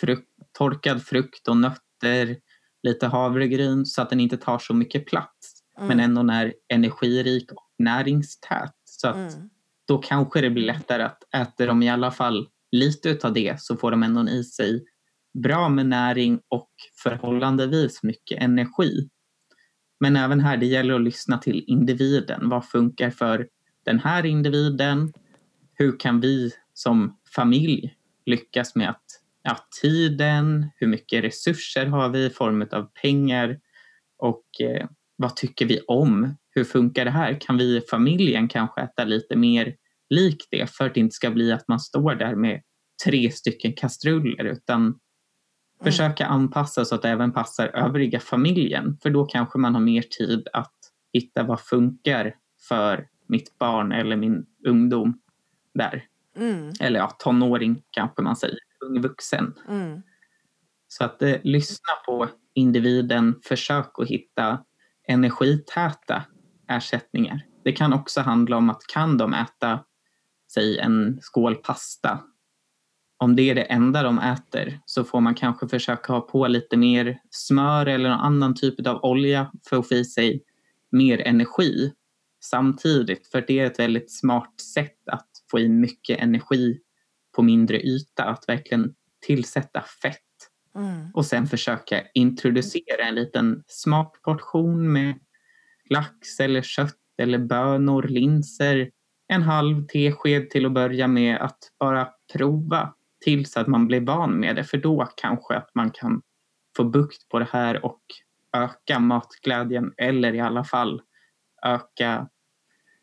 frukt, 0.00 0.28
torkad 0.58 1.02
frukt 1.02 1.48
och 1.48 1.56
nötter, 1.56 2.36
lite 2.82 3.06
havregryn 3.06 3.86
så 3.86 4.02
att 4.02 4.10
den 4.10 4.20
inte 4.20 4.36
tar 4.36 4.58
så 4.58 4.74
mycket 4.74 5.06
plats 5.06 5.62
Mm. 5.76 5.88
men 5.88 6.00
ändå 6.00 6.32
är 6.32 6.54
energirik 6.68 7.52
och 7.52 7.66
näringstät. 7.78 8.74
Så 8.84 9.08
att 9.08 9.34
Mm. 9.34 9.50
då 9.88 9.98
kanske 9.98 10.40
det 10.40 10.50
blir 10.50 10.64
lättare 10.64 11.02
att 11.02 11.22
äter 11.34 11.66
de 11.66 11.82
i 11.82 11.90
alla 11.90 12.10
fall 12.10 12.48
lite 12.72 13.18
av 13.22 13.32
det 13.32 13.60
så 13.60 13.76
får 13.76 13.90
de 13.90 14.02
ändå 14.02 14.28
i 14.28 14.44
sig 14.44 14.84
bra 15.34 15.68
med 15.68 15.86
näring 15.86 16.40
och 16.48 16.70
förhållandevis 17.02 18.02
mycket 18.02 18.42
energi. 18.42 19.08
Men 20.00 20.16
även 20.16 20.40
här, 20.40 20.56
det 20.56 20.66
gäller 20.66 20.94
att 20.94 21.02
lyssna 21.02 21.38
till 21.38 21.64
individen. 21.66 22.48
Vad 22.48 22.68
funkar 22.68 23.10
för 23.10 23.48
den 23.84 23.98
här 23.98 24.26
individen? 24.26 25.12
Hur 25.74 25.98
kan 25.98 26.20
vi 26.20 26.50
som 26.74 27.18
familj 27.36 27.94
lyckas 28.26 28.74
med 28.74 28.90
att 28.90 29.04
ja, 29.42 29.56
tiden, 29.82 30.70
hur 30.76 30.86
mycket 30.86 31.24
resurser 31.24 31.86
har 31.86 32.08
vi 32.08 32.24
i 32.24 32.30
form 32.30 32.66
av 32.72 32.90
pengar 33.02 33.60
och 34.18 34.44
eh, 34.60 34.86
vad 35.16 35.36
tycker 35.36 35.66
vi 35.66 35.80
om? 35.80 36.36
Hur 36.50 36.64
funkar 36.64 37.04
det 37.04 37.10
här? 37.10 37.40
Kan 37.40 37.56
vi 37.56 37.76
i 37.76 37.80
familjen 37.90 38.48
kanske 38.48 38.80
äta 38.80 39.04
lite 39.04 39.36
mer 39.36 39.76
likt 40.10 40.46
det 40.50 40.70
för 40.70 40.86
att 40.86 40.94
det 40.94 41.00
inte 41.00 41.14
ska 41.14 41.30
bli 41.30 41.52
att 41.52 41.68
man 41.68 41.80
står 41.80 42.14
där 42.14 42.34
med 42.34 42.62
tre 43.04 43.30
stycken 43.30 43.72
kastruller 43.72 44.44
utan 44.44 44.98
försöka 45.84 46.26
anpassa 46.26 46.84
så 46.84 46.94
att 46.94 47.02
det 47.02 47.08
även 47.08 47.32
passar 47.32 47.68
övriga 47.68 48.20
familjen 48.20 48.98
för 49.02 49.10
då 49.10 49.24
kanske 49.24 49.58
man 49.58 49.74
har 49.74 49.82
mer 49.82 50.02
tid 50.02 50.48
att 50.52 50.74
hitta 51.12 51.42
vad 51.42 51.60
funkar 51.60 52.34
för 52.68 53.08
mitt 53.26 53.58
barn 53.58 53.92
eller 53.92 54.16
min 54.16 54.46
ungdom 54.66 55.18
där. 55.74 56.04
Mm. 56.36 56.72
Eller 56.80 57.00
ja, 57.00 57.10
tonåring 57.18 57.82
kanske 57.90 58.22
man 58.22 58.36
säger, 58.36 58.58
ung 58.84 59.00
vuxen. 59.00 59.54
Mm. 59.68 60.02
Så 60.88 61.04
att 61.04 61.22
eh, 61.22 61.36
lyssna 61.42 61.92
på 62.06 62.28
individen, 62.54 63.40
försök 63.44 63.90
att 63.98 64.08
hitta 64.08 64.64
energitäta 65.08 66.22
ersättningar. 66.68 67.46
Det 67.64 67.72
kan 67.72 67.92
också 67.92 68.20
handla 68.20 68.56
om 68.56 68.70
att 68.70 68.86
kan 68.86 69.18
de 69.18 69.34
äta, 69.34 69.84
säg 70.54 70.78
en 70.78 71.18
skål 71.20 71.54
pasta. 71.54 72.20
Om 73.22 73.36
det 73.36 73.50
är 73.50 73.54
det 73.54 73.62
enda 73.62 74.02
de 74.02 74.18
äter 74.18 74.80
så 74.86 75.04
får 75.04 75.20
man 75.20 75.34
kanske 75.34 75.68
försöka 75.68 76.12
ha 76.12 76.20
på 76.20 76.46
lite 76.46 76.76
mer 76.76 77.18
smör 77.30 77.86
eller 77.86 78.10
någon 78.10 78.20
annan 78.20 78.54
typ 78.54 78.86
av 78.86 79.04
olja 79.04 79.52
för 79.68 79.76
att 79.78 79.88
få 79.88 79.94
i 79.94 80.04
sig 80.04 80.42
mer 80.92 81.20
energi 81.20 81.92
samtidigt. 82.44 83.26
För 83.26 83.44
det 83.46 83.58
är 83.58 83.66
ett 83.66 83.78
väldigt 83.78 84.12
smart 84.12 84.60
sätt 84.74 85.08
att 85.12 85.28
få 85.50 85.58
i 85.58 85.68
mycket 85.68 86.20
energi 86.20 86.78
på 87.36 87.42
mindre 87.42 87.80
yta. 87.80 88.24
Att 88.24 88.44
verkligen 88.48 88.94
tillsätta 89.26 89.82
fett 90.02 90.18
Mm. 90.74 91.10
och 91.14 91.26
sen 91.26 91.46
försöka 91.46 92.02
introducera 92.14 93.04
en 93.08 93.14
liten 93.14 93.62
smakportion 93.66 94.92
med 94.92 95.14
lax 95.90 96.40
eller 96.40 96.62
kött 96.62 96.98
eller 97.18 97.38
bönor, 97.38 98.02
linser, 98.02 98.90
en 99.28 99.42
halv 99.42 99.86
tesked 99.86 100.50
till 100.50 100.66
att 100.66 100.72
börja 100.72 101.08
med 101.08 101.36
att 101.36 101.58
bara 101.78 102.08
prova 102.32 102.94
tills 103.22 103.56
att 103.56 103.66
man 103.66 103.86
blir 103.86 104.00
van 104.00 104.40
med 104.40 104.56
det 104.56 104.64
för 104.64 104.78
då 104.78 105.08
kanske 105.16 105.54
att 105.54 105.74
man 105.74 105.90
kan 105.90 106.22
få 106.76 106.84
bukt 106.84 107.28
på 107.28 107.38
det 107.38 107.48
här 107.50 107.84
och 107.84 108.02
öka 108.52 108.98
matglädjen 108.98 109.94
eller 109.96 110.34
i 110.34 110.40
alla 110.40 110.64
fall 110.64 111.02
öka 111.62 112.28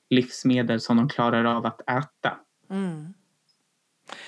livsmedel 0.09 0.81
som 0.81 0.97
de 0.97 1.09
klarar 1.09 1.45
av 1.45 1.65
att 1.65 1.81
äta. 1.81 2.37
Mm. 2.69 3.13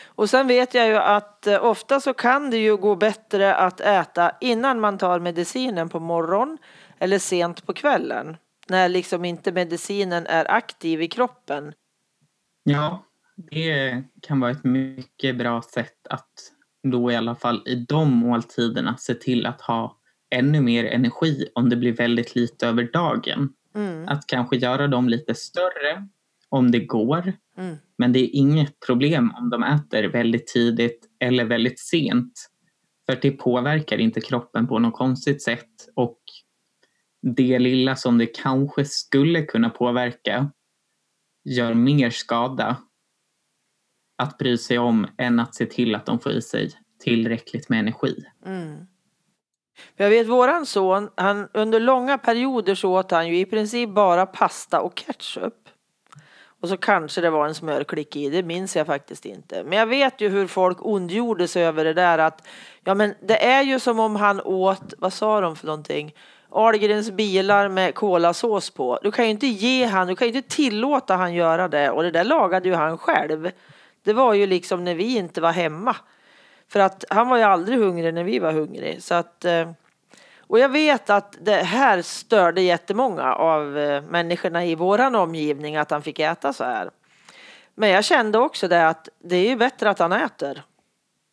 Och 0.05 0.29
sen 0.29 0.47
vet 0.47 0.73
jag 0.73 0.87
ju 0.87 0.95
att 0.95 1.47
eh, 1.47 1.65
ofta 1.65 1.99
så 1.99 2.13
kan 2.13 2.49
det 2.49 2.57
ju 2.57 2.77
gå 2.77 2.95
bättre 2.95 3.55
att 3.55 3.81
äta 3.81 4.31
innan 4.41 4.79
man 4.79 4.97
tar 4.97 5.19
medicinen 5.19 5.89
på 5.89 5.99
morgonen 5.99 6.57
eller 6.97 7.19
sent 7.19 7.65
på 7.65 7.73
kvällen. 7.73 8.37
När 8.67 8.89
liksom 8.89 9.25
inte 9.25 9.51
medicinen 9.51 10.27
är 10.27 10.51
aktiv 10.51 11.01
i 11.01 11.07
kroppen. 11.07 11.73
Ja, 12.63 13.03
det 13.51 14.03
kan 14.21 14.39
vara 14.39 14.51
ett 14.51 14.63
mycket 14.63 15.37
bra 15.37 15.61
sätt 15.61 16.07
att 16.09 16.31
då 16.83 17.11
i 17.11 17.15
alla 17.15 17.35
fall 17.35 17.63
i 17.65 17.75
de 17.75 18.11
måltiderna 18.11 18.97
se 18.97 19.13
till 19.13 19.45
att 19.45 19.61
ha 19.61 19.97
ännu 20.35 20.61
mer 20.61 20.85
energi 20.85 21.47
om 21.55 21.69
det 21.69 21.75
blir 21.75 21.93
väldigt 21.93 22.35
lite 22.35 22.67
över 22.67 22.83
dagen. 22.83 23.53
Mm. 23.75 24.07
Att 24.07 24.27
kanske 24.27 24.57
göra 24.57 24.87
dem 24.87 25.09
lite 25.09 25.35
större 25.35 26.07
om 26.49 26.71
det 26.71 26.79
går. 26.79 27.33
Mm. 27.57 27.77
Men 27.97 28.13
det 28.13 28.19
är 28.19 28.35
inget 28.35 28.79
problem 28.85 29.33
om 29.37 29.49
de 29.49 29.63
äter 29.63 30.03
väldigt 30.03 30.47
tidigt 30.47 31.09
eller 31.19 31.45
väldigt 31.45 31.79
sent. 31.79 32.49
För 33.05 33.19
det 33.21 33.31
påverkar 33.31 33.97
inte 33.97 34.21
kroppen 34.21 34.67
på 34.67 34.79
något 34.79 34.93
konstigt 34.93 35.41
sätt 35.41 35.69
och 35.95 36.19
det 37.21 37.59
lilla 37.59 37.95
som 37.95 38.17
det 38.17 38.25
kanske 38.25 38.85
skulle 38.85 39.41
kunna 39.41 39.69
påverka 39.69 40.51
gör 41.43 41.73
mer 41.73 42.09
skada 42.09 42.77
att 44.21 44.37
bry 44.37 44.57
sig 44.57 44.79
om 44.79 45.07
än 45.17 45.39
att 45.39 45.55
se 45.55 45.65
till 45.65 45.95
att 45.95 46.05
de 46.05 46.19
får 46.19 46.31
i 46.31 46.41
sig 46.41 46.71
tillräckligt 47.03 47.69
med 47.69 47.79
energi. 47.79 48.25
Mm. 48.45 48.87
Jag 49.97 50.09
vet 50.09 50.27
våran 50.27 50.65
son, 50.65 51.09
han, 51.15 51.47
under 51.53 51.79
långa 51.79 52.17
perioder 52.17 52.75
så 52.75 52.99
åt 52.99 53.11
han 53.11 53.27
ju 53.27 53.37
i 53.37 53.45
princip 53.45 53.89
bara 53.89 54.25
pasta 54.25 54.81
och 54.81 54.95
ketchup. 54.95 55.53
Och 56.61 56.69
så 56.69 56.77
kanske 56.77 57.21
det 57.21 57.29
var 57.29 57.47
en 57.47 57.55
smörklick 57.55 58.15
i, 58.15 58.29
det 58.29 58.43
minns 58.43 58.75
jag 58.75 58.87
faktiskt 58.87 59.25
inte. 59.25 59.63
Men 59.63 59.77
jag 59.77 59.85
vet 59.85 60.21
ju 60.21 60.29
hur 60.29 60.47
folk 60.47 60.77
ondgjorde 60.81 61.47
sig 61.47 61.65
över 61.65 61.83
det 61.83 61.93
där 61.93 62.17
att 62.17 62.47
ja 62.83 62.93
men 62.93 63.13
det 63.21 63.45
är 63.45 63.61
ju 63.61 63.79
som 63.79 63.99
om 63.99 64.15
han 64.15 64.41
åt, 64.41 64.93
vad 64.97 65.13
sa 65.13 65.41
de 65.41 65.55
för 65.55 65.67
någonting? 65.67 66.13
Ahlgrens 66.49 67.11
bilar 67.11 67.69
med 67.69 67.95
kolasås 67.95 68.69
på. 68.69 68.99
Du 69.03 69.11
kan 69.11 69.25
ju 69.25 69.31
inte 69.31 69.47
ge 69.47 69.85
han, 69.85 70.07
du 70.07 70.15
kan 70.15 70.27
ju 70.27 70.37
inte 70.37 70.55
tillåta 70.55 71.15
han 71.15 71.33
göra 71.33 71.67
det 71.67 71.89
och 71.89 72.03
det 72.03 72.11
där 72.11 72.23
lagade 72.23 72.69
ju 72.69 72.75
han 72.75 72.97
själv. 72.97 73.51
Det 74.03 74.13
var 74.13 74.33
ju 74.33 74.47
liksom 74.47 74.83
när 74.83 74.95
vi 74.95 75.17
inte 75.17 75.41
var 75.41 75.51
hemma. 75.51 75.95
För 76.67 76.79
att 76.79 77.05
han 77.09 77.29
var 77.29 77.37
ju 77.37 77.43
aldrig 77.43 77.79
hungrig 77.79 78.13
när 78.13 78.23
vi 78.23 78.39
var 78.39 78.53
hungriga. 78.53 79.01
Så 79.01 79.13
att, 79.13 79.45
eh, 79.45 79.71
och 80.39 80.59
jag 80.59 80.69
vet 80.69 81.09
att 81.09 81.37
det 81.41 81.55
här 81.55 82.01
störde 82.01 82.61
jättemånga 82.61 83.33
av 83.33 83.77
eh, 83.77 84.03
människorna 84.03 84.65
i 84.65 84.75
våran 84.75 85.15
omgivning 85.15 85.75
att 85.75 85.91
han 85.91 86.01
fick 86.01 86.19
äta 86.19 86.53
så 86.53 86.63
här. 86.63 86.89
Men 87.75 87.89
jag 87.89 88.05
kände 88.05 88.37
också 88.37 88.67
det 88.67 88.87
att 88.87 89.09
det 89.23 89.35
är 89.35 89.49
ju 89.49 89.55
bättre 89.55 89.89
att 89.89 89.99
han 89.99 90.11
äter. 90.11 90.63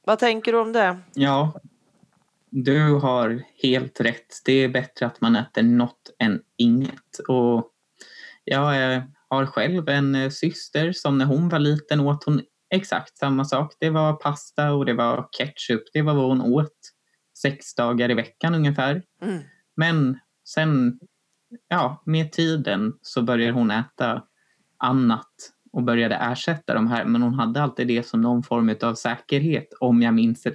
Vad 0.04 0.18
tänker 0.18 0.52
du 0.52 0.58
om 0.58 0.72
det? 0.72 0.98
Ja, 1.14 1.60
du 2.50 2.94
har 2.94 3.42
helt 3.62 4.00
rätt. 4.00 4.40
Det 4.44 4.52
är 4.52 4.68
bättre 4.68 5.06
att 5.06 5.20
man 5.20 5.36
äter 5.36 5.62
något 5.62 6.10
än 6.18 6.42
inget. 6.56 7.18
Och 7.28 7.70
jag 8.44 8.94
eh, 8.94 9.02
har 9.28 9.46
själv 9.46 9.88
en 9.88 10.30
syster 10.32 10.92
som 10.92 11.18
när 11.18 11.24
hon 11.24 11.48
var 11.48 11.58
liten 11.58 12.00
åt 12.00 12.24
hon 12.24 12.42
exakt 12.70 13.18
samma 13.18 13.44
sak. 13.44 13.74
Det 13.80 13.90
var 13.90 14.12
pasta 14.12 14.72
och 14.72 14.86
det 14.86 14.94
var 14.94 15.28
ketchup. 15.32 15.82
Det 15.92 16.02
var 16.02 16.14
vad 16.14 16.28
hon 16.28 16.40
åt 16.40 16.76
sex 17.42 17.74
dagar 17.74 18.10
i 18.10 18.14
veckan 18.14 18.54
ungefär. 18.54 19.02
Mm. 19.22 19.42
Men 19.76 20.18
sen, 20.48 20.98
ja, 21.68 22.02
med 22.06 22.32
tiden 22.32 22.92
så 23.02 23.22
började 23.22 23.52
hon 23.52 23.70
äta 23.70 24.22
annat 24.78 25.32
och 25.72 25.82
började 25.82 26.14
ersätta 26.14 26.74
de 26.74 26.86
här. 26.86 27.04
Men 27.04 27.22
hon 27.22 27.34
hade 27.34 27.62
alltid 27.62 27.88
det 27.88 28.06
som 28.06 28.20
någon 28.20 28.42
form 28.42 28.74
av 28.82 28.94
säkerhet 28.94 29.68
om 29.80 30.02
jag 30.02 30.14
minns 30.14 30.46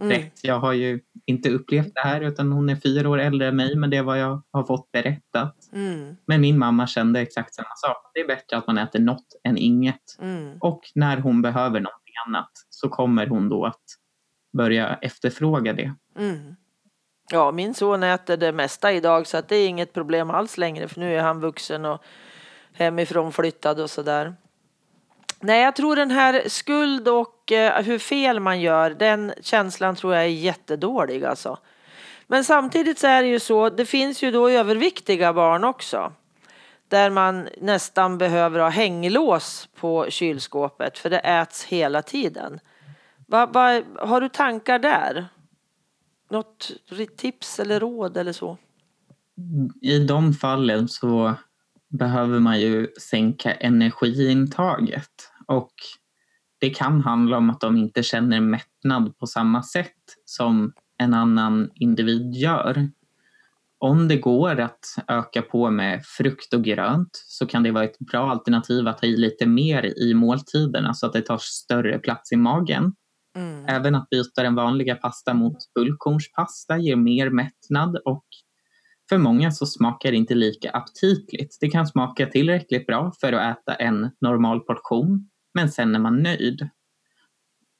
Mm. 0.00 0.10
rätt. 0.10 0.40
Jag 0.42 0.58
har 0.58 0.72
ju 0.72 1.00
inte 1.26 1.50
upplevt 1.50 1.94
det 1.94 2.00
här 2.00 2.20
utan 2.20 2.52
hon 2.52 2.68
är 2.68 2.76
fyra 2.76 3.08
år 3.08 3.18
äldre 3.18 3.48
än 3.48 3.56
mig 3.56 3.76
men 3.76 3.90
det 3.90 3.96
är 3.96 4.02
vad 4.02 4.18
jag 4.18 4.42
har 4.50 4.64
fått 4.64 4.92
berättat. 4.92 5.56
Mm. 5.72 6.16
Men 6.26 6.40
min 6.40 6.58
mamma 6.58 6.86
kände 6.86 7.20
exakt 7.20 7.54
samma 7.54 7.74
sak. 7.76 8.10
Det 8.14 8.20
är 8.20 8.26
bättre 8.26 8.56
att 8.56 8.66
man 8.66 8.78
äter 8.78 9.00
något 9.00 9.40
än 9.44 9.56
inget. 9.56 10.02
Mm. 10.20 10.58
Och 10.60 10.80
när 10.94 11.16
hon 11.16 11.42
behöver 11.42 11.80
någonting 11.80 12.14
annat 12.26 12.50
så 12.70 12.88
kommer 12.88 13.26
hon 13.26 13.48
då 13.48 13.66
att 13.66 13.84
börja 14.56 14.98
efterfråga 15.02 15.72
det. 15.72 15.94
Mm. 16.18 16.56
Ja, 17.30 17.52
min 17.52 17.74
son 17.74 18.02
äter 18.02 18.36
det 18.36 18.52
mesta 18.52 18.92
idag 18.92 19.26
så 19.26 19.36
att 19.36 19.48
det 19.48 19.56
är 19.56 19.68
inget 19.68 19.92
problem 19.92 20.30
alls 20.30 20.58
längre 20.58 20.88
för 20.88 21.00
nu 21.00 21.14
är 21.14 21.22
han 21.22 21.40
vuxen 21.40 21.84
och 21.84 22.02
hemifrån 22.72 23.32
flyttad 23.32 23.80
och 23.80 23.90
sådär. 23.90 24.34
Nej, 25.40 25.62
jag 25.62 25.76
tror 25.76 25.96
den 25.96 26.10
här 26.10 26.48
skuld 26.48 27.08
och 27.08 27.52
eh, 27.52 27.82
hur 27.82 27.98
fel 27.98 28.40
man 28.40 28.60
gör, 28.60 28.90
den 28.90 29.32
känslan 29.42 29.96
tror 29.96 30.14
jag 30.14 30.24
är 30.24 30.28
jättedålig 30.28 31.24
alltså. 31.24 31.58
Men 32.26 32.44
samtidigt 32.44 32.98
så 32.98 33.06
är 33.06 33.22
det 33.22 33.28
ju 33.28 33.40
så, 33.40 33.70
det 33.70 33.84
finns 33.84 34.22
ju 34.22 34.30
då 34.30 34.48
överviktiga 34.48 35.32
barn 35.32 35.64
också. 35.64 36.12
Där 36.88 37.10
man 37.10 37.48
nästan 37.60 38.18
behöver 38.18 38.60
ha 38.60 38.68
hänglås 38.68 39.68
på 39.80 40.06
kylskåpet 40.10 40.98
för 40.98 41.10
det 41.10 41.18
äts 41.18 41.64
hela 41.64 42.02
tiden. 42.02 42.60
Va, 43.26 43.46
va, 43.46 43.82
har 43.98 44.20
du 44.20 44.28
tankar 44.28 44.78
där? 44.78 45.28
Något 46.30 46.70
tips 47.16 47.60
eller 47.60 47.80
råd 47.80 48.16
eller 48.16 48.32
så? 48.32 48.56
I 49.80 49.98
de 49.98 50.32
fallen 50.32 50.88
så 50.88 51.34
behöver 51.88 52.40
man 52.40 52.60
ju 52.60 52.88
sänka 53.00 53.52
energiintaget 53.52 55.10
och 55.46 55.72
det 56.60 56.70
kan 56.70 57.00
handla 57.00 57.36
om 57.36 57.50
att 57.50 57.60
de 57.60 57.76
inte 57.76 58.02
känner 58.02 58.40
mättnad 58.40 59.18
på 59.18 59.26
samma 59.26 59.62
sätt 59.62 59.94
som 60.24 60.72
en 60.98 61.14
annan 61.14 61.70
individ 61.74 62.34
gör. 62.34 62.90
Om 63.78 64.08
det 64.08 64.16
går 64.16 64.60
att 64.60 64.80
öka 65.08 65.42
på 65.42 65.70
med 65.70 66.04
frukt 66.04 66.54
och 66.54 66.64
grönt 66.64 67.10
så 67.12 67.46
kan 67.46 67.62
det 67.62 67.70
vara 67.70 67.84
ett 67.84 67.98
bra 67.98 68.30
alternativ 68.30 68.88
att 68.88 69.00
ha 69.00 69.08
i 69.08 69.16
lite 69.16 69.46
mer 69.46 70.00
i 70.02 70.14
måltiderna 70.14 70.94
så 70.94 71.06
att 71.06 71.12
det 71.12 71.22
tar 71.22 71.38
större 71.40 71.98
plats 71.98 72.32
i 72.32 72.36
magen. 72.36 72.92
Mm. 73.36 73.64
Även 73.68 73.94
att 73.94 74.10
byta 74.10 74.42
den 74.42 74.54
vanliga 74.54 74.94
pasta 74.94 75.34
mot 75.34 75.56
fullkornspasta 75.78 76.78
ger 76.78 76.96
mer 76.96 77.30
mättnad 77.30 77.96
och 78.04 78.24
för 79.08 79.18
många 79.18 79.50
så 79.50 79.66
smakar 79.66 80.10
det 80.10 80.16
inte 80.16 80.34
lika 80.34 80.70
aptitligt. 80.70 81.56
Det 81.60 81.68
kan 81.68 81.86
smaka 81.86 82.26
tillräckligt 82.26 82.86
bra 82.86 83.12
för 83.20 83.32
att 83.32 83.58
äta 83.58 83.74
en 83.74 84.10
normal 84.20 84.60
portion, 84.60 85.28
men 85.54 85.70
sen 85.70 85.94
är 85.94 85.98
man 85.98 86.22
nöjd. 86.22 86.68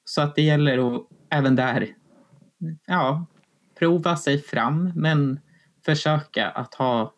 Så 0.05 0.21
att 0.21 0.35
det 0.35 0.43
gäller 0.43 0.97
att 0.97 1.07
även 1.31 1.57
där, 1.57 1.95
ja, 2.87 3.27
prova 3.79 4.17
sig 4.17 4.43
fram, 4.43 4.93
men 4.95 5.41
försöka 5.85 6.49
att 6.49 6.75
ha... 6.75 7.15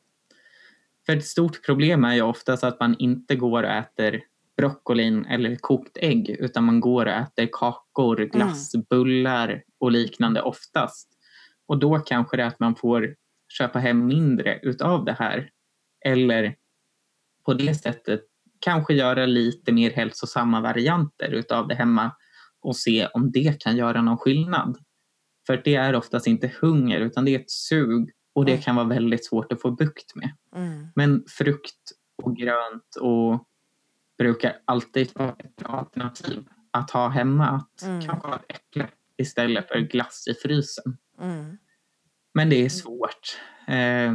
För 1.07 1.17
ett 1.17 1.27
stort 1.27 1.67
problem 1.67 2.05
är 2.05 2.15
ju 2.15 2.23
oftast 2.23 2.65
att 2.65 2.81
man 2.81 2.97
inte 2.99 3.37
går 3.37 3.63
och 3.63 3.71
äter 3.71 4.21
broccolin 4.57 5.25
eller 5.25 5.57
kokt 5.57 5.97
ägg, 5.97 6.31
utan 6.31 6.65
man 6.65 6.81
går 6.81 7.07
och 7.07 7.13
äter 7.13 7.49
kakor, 7.53 8.17
glass, 8.17 8.73
bullar 8.91 9.63
och 9.81 9.93
liknande 9.93 10.43
oftast. 10.43 11.09
Och 11.67 11.79
då 11.79 11.99
kanske 11.99 12.37
det 12.37 12.43
är 12.43 12.47
att 12.47 12.61
man 12.61 12.75
får 12.75 13.15
köpa 13.59 13.79
hem 13.79 14.07
mindre 14.07 14.59
utav 14.63 15.05
det 15.05 15.13
här. 15.19 15.51
Eller 16.05 16.55
på 17.45 17.55
det 17.55 17.75
sättet 17.75 18.21
kanske 18.59 18.95
göra 18.95 19.27
lite 19.27 19.73
mer 19.73 19.91
hälsosamma 19.91 20.61
varianter 20.61 21.29
utav 21.31 21.69
det 21.69 21.75
hemma 21.75 22.11
och 22.63 22.77
se 22.77 23.07
om 23.07 23.31
det 23.33 23.61
kan 23.61 23.77
göra 23.77 24.03
någon 24.03 24.19
skillnad. 24.19 24.79
För 25.47 25.61
det 25.65 25.75
är 25.75 25.95
oftast 25.95 26.27
inte 26.27 26.53
hunger 26.61 27.01
utan 27.01 27.25
det 27.25 27.35
är 27.35 27.39
ett 27.41 27.51
sug 27.51 28.11
och 28.33 28.45
det 28.45 28.53
Mm. 28.53 28.63
kan 28.63 28.77
vara 28.77 28.87
väldigt 28.87 29.27
svårt 29.27 29.53
att 29.53 29.63
få 29.63 29.71
bukt 29.71 30.15
med. 30.15 30.31
Mm. 30.57 30.87
Men 30.95 31.25
frukt 31.29 31.93
och 32.23 32.37
grönt 32.37 32.97
och 33.01 33.47
brukar 34.19 34.57
alltid 34.65 35.11
vara 35.15 35.37
ett 35.39 35.63
alternativ 35.65 36.45
att 36.71 36.91
ha 36.91 37.09
hemma. 37.09 37.47
Att 37.49 37.83
Mm. 37.83 38.03
kanske 38.07 38.29
ha 38.29 38.37
ett 38.37 38.45
äpple 38.57 38.89
istället 39.19 39.69
för 39.69 39.79
glass 39.79 40.25
i 40.29 40.35
frysen. 40.35 40.97
Mm. 41.21 41.59
Men 42.35 42.51
det 42.51 42.65
är 42.65 42.69
svårt. 42.69 43.39
Eh, 43.69 44.15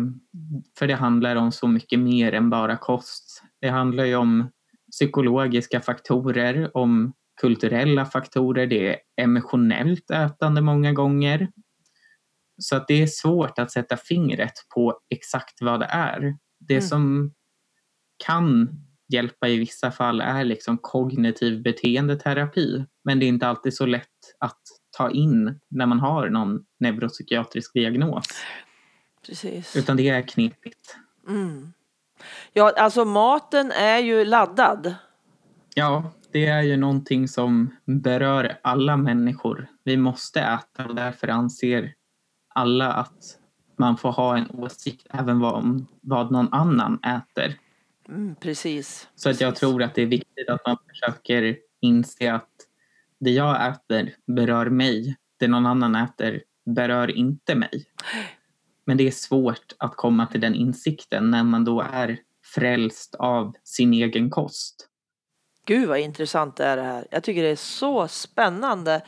för 0.79 0.87
det 0.87 0.95
handlar 0.95 1.35
om 1.35 1.51
så 1.51 1.67
mycket 1.67 1.99
mer 1.99 2.33
än 2.33 2.49
bara 2.49 2.77
kost. 2.77 3.43
Det 3.61 3.69
handlar 3.69 4.05
ju 4.05 4.15
om 4.15 4.49
psykologiska 4.91 5.81
faktorer, 5.81 6.77
om 6.77 7.13
kulturella 7.41 8.05
faktorer, 8.05 8.67
det 8.67 8.89
är 8.89 8.97
emotionellt 9.21 10.11
ätande 10.11 10.61
många 10.61 10.93
gånger. 10.93 11.49
Så 12.61 12.75
att 12.75 12.87
det 12.87 13.01
är 13.01 13.07
svårt 13.07 13.59
att 13.59 13.71
sätta 13.71 13.97
fingret 13.97 14.53
på 14.75 14.99
exakt 15.09 15.61
vad 15.61 15.79
det 15.79 15.85
är. 15.85 16.37
Det 16.59 16.73
Mm. 16.73 16.81
som 16.87 17.33
kan 18.25 18.69
hjälpa 19.13 19.47
i 19.47 19.57
vissa 19.57 19.91
fall 19.91 20.21
är 20.21 20.43
liksom 20.43 20.77
kognitiv 20.77 21.63
beteendeterapi. 21.63 22.85
Men 23.03 23.19
det 23.19 23.25
är 23.25 23.27
inte 23.27 23.47
alltid 23.47 23.73
så 23.73 23.85
lätt 23.85 24.07
att 24.39 24.61
ta 24.97 25.11
in 25.11 25.59
när 25.69 25.85
man 25.85 25.99
har 25.99 26.29
någon 26.29 26.65
neuropsykiatrisk 26.79 27.73
diagnos. 27.73 28.27
Precis. 29.25 29.75
Utan 29.75 29.97
det 29.97 30.09
är 30.09 30.21
knepigt. 30.21 30.97
Mm. 31.27 31.73
Ja, 32.53 32.73
alltså 32.77 33.05
maten 33.05 33.71
är 33.71 33.97
ju 33.97 34.25
laddad. 34.25 34.95
Ja, 35.75 36.11
det 36.31 36.45
är 36.45 36.61
ju 36.61 36.77
någonting 36.77 37.27
som 37.27 37.75
berör 37.85 38.59
alla 38.61 38.97
människor. 38.97 39.67
Vi 39.83 39.97
måste 39.97 40.41
äta 40.41 40.85
och 40.85 40.95
därför 40.95 41.27
anser 41.27 41.93
alla 42.55 42.93
att 42.93 43.39
man 43.77 43.97
får 43.97 44.11
ha 44.11 44.37
en 44.37 44.51
åsikt 44.51 45.07
även 45.09 45.43
om 45.43 45.87
vad 46.01 46.31
någon 46.31 46.53
annan 46.53 46.99
äter. 47.03 47.59
Mm, 48.09 48.35
precis. 48.35 49.09
Så 49.15 49.29
att 49.29 49.41
jag 49.41 49.55
tror 49.55 49.83
att 49.83 49.95
det 49.95 50.01
är 50.01 50.05
viktigt 50.05 50.49
att 50.49 50.65
man 50.67 50.77
försöker 50.89 51.57
inse 51.81 52.33
att 52.33 52.49
det 53.25 53.31
jag 53.31 53.69
äter 53.69 54.15
berör 54.27 54.69
mig. 54.69 55.15
Det 55.39 55.47
någon 55.47 55.65
annan 55.65 55.95
äter 55.95 56.41
berör 56.65 57.17
inte 57.17 57.55
mig. 57.55 57.85
Men 58.85 58.97
det 58.97 59.07
är 59.07 59.11
svårt 59.11 59.73
att 59.79 59.95
komma 59.95 60.27
till 60.27 60.41
den 60.41 60.55
insikten 60.55 61.31
när 61.31 61.43
man 61.43 61.65
då 61.65 61.81
är 61.81 62.19
frälst 62.55 63.15
av 63.15 63.53
sin 63.63 63.93
egen 63.93 64.29
kost. 64.29 64.87
Gud 65.65 65.89
vad 65.89 65.99
intressant 65.99 66.55
det 66.55 66.65
är 66.65 66.77
det 66.77 66.83
här. 66.83 67.07
Jag 67.11 67.23
tycker 67.23 67.43
det 67.43 67.49
är 67.49 67.55
så 67.55 68.07
spännande 68.07 69.01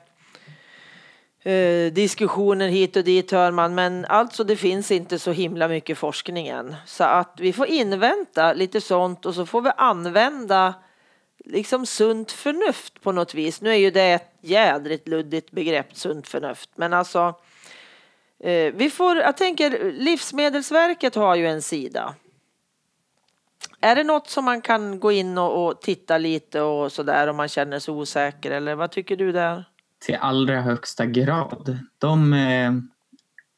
eh, 1.43 1.93
diskussioner 1.93 2.67
hit 2.67 2.95
och 2.95 3.03
dit 3.03 3.32
hör 3.32 3.51
man, 3.51 3.75
men 3.75 4.06
alltså 4.06 4.43
det 4.43 4.56
finns 4.56 4.91
inte 4.91 5.19
så 5.19 5.32
himla 5.32 5.67
mycket 5.67 5.97
forskning 5.97 6.47
än. 6.47 6.75
Så 6.86 7.03
att 7.03 7.34
vi 7.39 7.53
får 7.53 7.67
invänta 7.67 8.53
lite 8.53 8.82
sånt 8.82 9.25
och 9.25 9.36
så 9.36 9.45
får 9.45 9.62
vi 9.62 9.71
använda 9.77 10.73
liksom 11.45 11.86
sunt 11.86 12.32
förnuft 12.32 13.01
på 13.01 13.12
något 13.12 13.34
vis. 13.34 13.62
Nu 13.62 13.69
är 13.69 13.75
ju 13.75 13.91
det 13.91 14.12
ett 14.12 14.34
jädrigt 14.41 15.08
luddigt 15.08 15.51
begrepp, 15.51 15.95
sunt 15.97 16.27
förnuft, 16.27 16.69
men 16.75 16.93
alltså 16.93 17.36
eh, 18.39 18.73
vi 18.73 18.89
får, 18.89 19.17
jag 19.17 19.38
tänker 19.38 19.91
Livsmedelsverket 19.91 21.15
har 21.15 21.36
ju 21.36 21.47
en 21.47 21.62
sida. 21.62 22.15
Är 23.82 23.95
det 23.95 24.03
något 24.03 24.29
som 24.29 24.45
man 24.45 24.62
kan 24.62 24.99
gå 24.99 25.12
in 25.12 25.38
och, 25.38 25.65
och 25.65 25.82
titta 25.82 26.17
lite 26.17 26.62
och 26.62 26.91
sådär 26.91 27.27
om 27.27 27.36
man 27.36 27.47
känner 27.47 27.79
sig 27.79 27.93
osäker 27.93 28.51
eller 28.51 28.75
vad 28.75 28.91
tycker 28.91 29.15
du 29.15 29.32
där? 29.32 29.63
Till 30.05 30.15
allra 30.15 30.61
högsta 30.61 31.05
grad. 31.05 31.79
De 31.97 32.33
eh, 32.33 32.73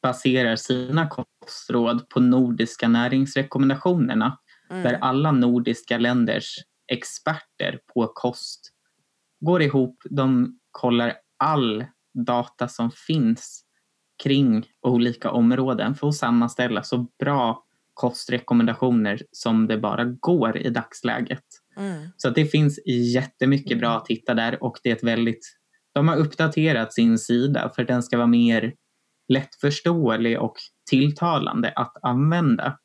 baserar 0.02 0.56
sina 0.56 1.08
kostråd 1.08 2.08
på 2.08 2.20
nordiska 2.20 2.88
näringsrekommendationerna 2.88 4.38
Mm. 4.70 4.82
där 4.82 4.98
alla 5.00 5.32
nordiska 5.32 5.98
länders 5.98 6.56
experter 6.92 7.78
på 7.94 8.06
kost 8.06 8.72
går 9.40 9.62
ihop. 9.62 10.02
De 10.10 10.58
kollar 10.70 11.14
all 11.36 11.84
data 12.14 12.68
som 12.68 12.90
finns 12.90 13.62
kring 14.22 14.66
olika 14.82 15.30
områden 15.30 15.94
för 15.94 16.08
att 16.08 16.14
sammanställa 16.14 16.82
så 16.82 17.06
bra 17.18 17.64
kostrekommendationer 17.94 19.22
som 19.32 19.66
det 19.66 19.78
bara 19.78 20.04
går 20.04 20.56
i 20.56 20.70
dagsläget. 20.70 21.44
Mm. 21.76 22.08
Så 22.16 22.30
det 22.30 22.46
finns 22.46 22.78
jättemycket 22.86 23.78
bra 23.78 23.96
att 23.96 24.08
hitta 24.08 24.34
där 24.34 24.62
och 24.62 24.78
det 24.82 24.90
är 24.90 24.96
ett 24.96 25.04
väldigt... 25.04 25.56
De 25.96 26.08
har 26.08 26.16
uppdaterat 26.16 26.92
sin 26.92 27.18
sida 27.18 27.72
för 27.74 27.82
att 27.82 27.88
den 27.88 28.02
ska 28.02 28.16
vara 28.16 28.26
mer 28.26 28.74
lättförståelig 29.28 30.40
och 30.40 30.56
tilltalande 30.90 31.72
att 31.76 31.96
använda. 32.02 32.78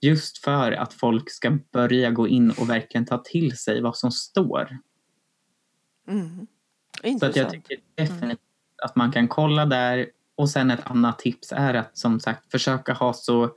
Just 0.00 0.38
för 0.38 0.72
att 0.72 0.92
folk 0.92 1.30
ska 1.30 1.58
börja 1.72 2.10
gå 2.10 2.28
in 2.28 2.50
och 2.50 2.70
verkligen 2.70 3.06
ta 3.06 3.18
till 3.18 3.56
sig 3.56 3.82
vad 3.82 3.96
som 3.96 4.12
står. 4.12 4.78
Mm. 6.08 6.46
Så 7.20 7.26
att 7.26 7.36
jag 7.36 7.50
tycker 7.50 7.78
definitivt 7.94 8.40
att 8.82 8.96
man 8.96 9.12
kan 9.12 9.28
kolla 9.28 9.66
där. 9.66 10.10
Och 10.34 10.50
sen 10.50 10.70
ett 10.70 10.86
annat 10.86 11.18
tips 11.18 11.52
är 11.52 11.74
att 11.74 11.98
som 11.98 12.20
sagt 12.20 12.50
försöka 12.50 12.92
ha 12.92 13.12
så 13.12 13.50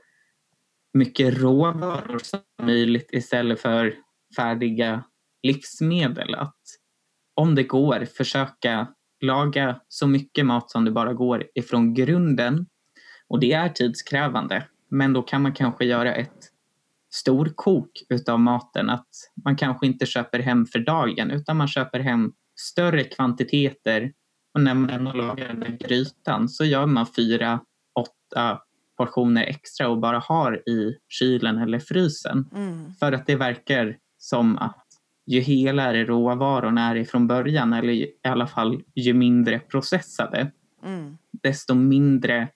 mycket 0.92 1.38
råvaror 1.38 2.18
som 2.18 2.40
möjligt 2.62 3.08
istället 3.12 3.60
för 3.60 3.94
färdiga 4.36 5.04
livsmedel. 5.42 6.34
Att 6.34 6.79
om 7.40 7.54
det 7.54 7.62
går 7.62 8.04
försöka 8.04 8.86
laga 9.20 9.80
så 9.88 10.06
mycket 10.06 10.46
mat 10.46 10.70
som 10.70 10.84
det 10.84 10.90
bara 10.90 11.12
går 11.12 11.44
ifrån 11.54 11.94
grunden. 11.94 12.66
Och 13.28 13.40
det 13.40 13.52
är 13.52 13.68
tidskrävande. 13.68 14.66
Men 14.90 15.12
då 15.12 15.22
kan 15.22 15.42
man 15.42 15.52
kanske 15.52 15.84
göra 15.84 16.14
ett 16.14 16.48
storkok 17.12 17.90
utav 18.08 18.40
maten. 18.40 18.90
Att 18.90 19.08
man 19.44 19.56
kanske 19.56 19.86
inte 19.86 20.06
köper 20.06 20.38
hem 20.38 20.66
för 20.66 20.78
dagen 20.78 21.30
utan 21.30 21.56
man 21.56 21.68
köper 21.68 22.00
hem 22.00 22.32
större 22.60 23.04
kvantiteter. 23.04 24.12
Och 24.54 24.60
när 24.60 24.74
man 24.74 25.04
lagar 25.04 25.48
den 25.48 25.60
där 25.60 25.88
grytan 25.88 26.48
så 26.48 26.64
gör 26.64 26.86
man 26.86 27.06
fyra, 27.06 27.60
åtta 27.94 28.60
portioner 28.96 29.44
extra 29.44 29.88
och 29.88 29.98
bara 29.98 30.18
har 30.18 30.68
i 30.68 30.96
kylen 31.08 31.58
eller 31.58 31.78
frysen. 31.78 32.48
Mm. 32.54 32.94
För 32.94 33.12
att 33.12 33.26
det 33.26 33.36
verkar 33.36 33.96
som 34.18 34.58
att 34.58 34.79
ju 35.30 35.40
helare 35.40 36.04
råvarorna 36.04 36.90
är 36.90 36.96
ifrån 36.96 37.26
början 37.26 37.72
eller 37.72 37.92
i 37.92 38.14
alla 38.24 38.46
fall 38.46 38.82
ju 38.94 39.14
mindre 39.14 39.58
processade 39.58 40.50
Mm. 40.82 41.18
desto 41.30 41.74
mindre, 41.74 42.48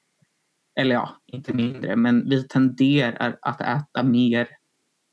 eller 0.81 0.95
ja, 0.95 1.23
inte 1.27 1.53
mindre, 1.53 1.97
men 1.97 2.29
vi 2.29 2.49
tenderar 2.49 3.39
att 3.43 3.61
äta 3.61 4.03
mer 4.03 4.49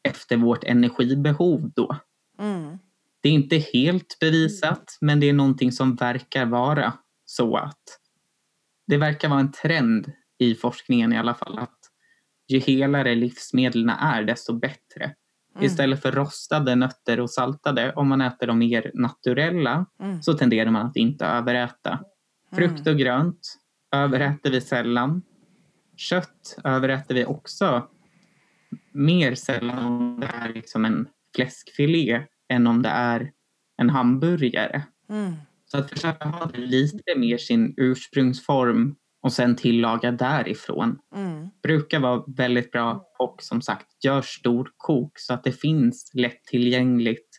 efter 0.04 0.38
vårt 0.38 0.64
energibehov 0.64 1.72
då. 1.76 1.96
Mm. 2.40 2.78
Det 3.22 3.30
är 3.30 3.34
inte 3.34 3.58
helt 3.58 4.18
bevisat, 4.20 4.98
men 5.02 5.20
det 5.20 5.30
är 5.30 5.34
någonting 5.34 5.72
som 5.72 5.96
verkar 5.96 6.46
vara 6.46 6.94
så 7.26 7.58
att 7.58 7.84
det 8.88 8.98
verkar 8.98 9.30
vara 9.30 9.40
en 9.40 9.52
trend 9.52 10.12
i 10.38 10.56
forskningen 10.56 11.14
i 11.14 11.18
alla 11.18 11.34
fall 11.34 11.60
att 11.60 11.80
ju 12.48 12.60
helare 12.60 13.16
livsmedlen 13.16 13.90
är, 13.90 14.24
desto 14.24 14.54
bättre. 14.54 15.16
Mm. 15.56 15.66
Istället 15.66 16.02
för 16.02 16.12
rostade 16.12 16.76
nötter 16.76 17.20
och 17.20 17.30
saltade, 17.30 17.94
om 17.94 18.08
man 18.10 18.22
äter 18.22 18.48
de 18.48 18.60
mer 18.60 18.92
naturella, 18.94 19.86
Mm. 20.00 20.22
så 20.22 20.34
tenderar 20.34 20.72
man 20.72 20.86
att 20.86 20.96
inte 20.96 21.26
överäta. 21.26 22.00
Frukt 22.56 22.88
och 22.88 22.98
grönt 22.98 23.58
överäter 23.92 24.52
vi 24.52 24.62
sällan. 24.62 25.22
Kött 25.98 26.58
överäter 26.64 27.16
vi 27.16 27.26
också 27.26 27.88
mer 28.92 29.36
sällan 29.36 29.86
om 29.86 30.20
det 30.20 30.28
är 30.28 30.54
liksom 30.54 30.86
en 30.86 31.08
fläskfilé 31.36 32.24
än 32.50 32.68
om 32.68 32.82
det 32.82 32.90
är 32.90 33.32
en 33.78 33.90
hamburgare. 33.90 34.84
Mm. 35.10 35.34
Så 35.66 35.78
att 35.78 35.90
försöka 35.90 36.26
ha 36.28 36.46
det 36.46 36.58
lite 36.58 37.16
mer 37.18 37.38
sin 37.38 37.74
ursprungsform 37.78 38.96
och 39.22 39.34
sen 39.34 39.56
tillaga 39.56 40.12
därifrån 40.12 41.00
Mm. 41.16 41.50
brukar 41.64 42.00
vara 42.00 42.24
väldigt 42.28 42.72
bra 42.72 43.06
och 43.20 43.36
som 43.42 43.62
sagt 43.62 43.88
gör 44.04 44.22
storkok 44.22 45.12
så 45.20 45.34
att 45.34 45.44
det 45.44 45.52
finns 45.52 46.12
lättillgängligt 46.14 47.38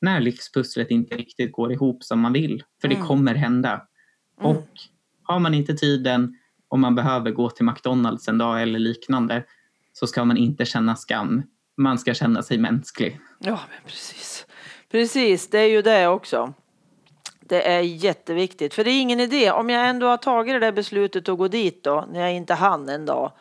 när 0.00 0.20
livspusslet 0.20 0.90
inte 0.90 1.16
riktigt 1.16 1.52
går 1.52 1.72
ihop 1.72 2.04
som 2.04 2.20
man 2.20 2.32
vill. 2.32 2.62
För 2.80 2.88
det 2.88 2.94
Mm. 2.94 3.06
kommer 3.06 3.34
hända. 3.34 3.70
Mm. 4.40 4.50
Och 4.56 4.66
har 5.22 5.38
man 5.38 5.54
inte 5.54 5.74
tiden 5.74 6.36
och 6.68 6.78
man 6.78 6.94
behöver 6.94 7.30
gå 7.30 7.50
till 7.50 7.64
McDonalds 7.64 8.28
en 8.28 8.38
dag 8.38 8.62
eller 8.62 8.78
liknande 8.78 9.44
så 9.92 10.06
ska 10.06 10.24
man 10.24 10.36
inte 10.36 10.64
känna 10.64 10.96
skam. 10.96 11.42
Man 11.76 11.98
ska 11.98 12.14
känna 12.14 12.42
sig 12.42 12.58
mänsklig. 12.58 13.20
Ja, 13.38 13.60
men 13.70 13.78
precis. 13.86 14.46
Precis, 14.90 15.50
det 15.50 15.58
är 15.58 15.68
ju 15.68 15.82
det 15.82 16.06
också. 16.08 16.54
Det 17.50 17.68
är 17.68 17.80
jätteviktigt, 17.80 18.74
för 18.74 18.84
det 18.84 18.90
är 18.90 19.00
ingen 19.00 19.20
idé. 19.20 19.50
Om 19.50 19.70
jag 19.70 19.88
ändå 19.88 20.06
har 20.06 20.16
tagit 20.16 20.54
det 20.54 20.58
där 20.58 20.72
beslutet 20.72 21.28
att 21.28 21.38
gå 21.38 21.48
dit 21.48 21.84
då, 21.84 22.04
när 22.12 22.20
jag 22.20 22.32
inte 22.32 22.54
hann 22.54 22.88
en 22.88 23.06
dag, 23.06 23.32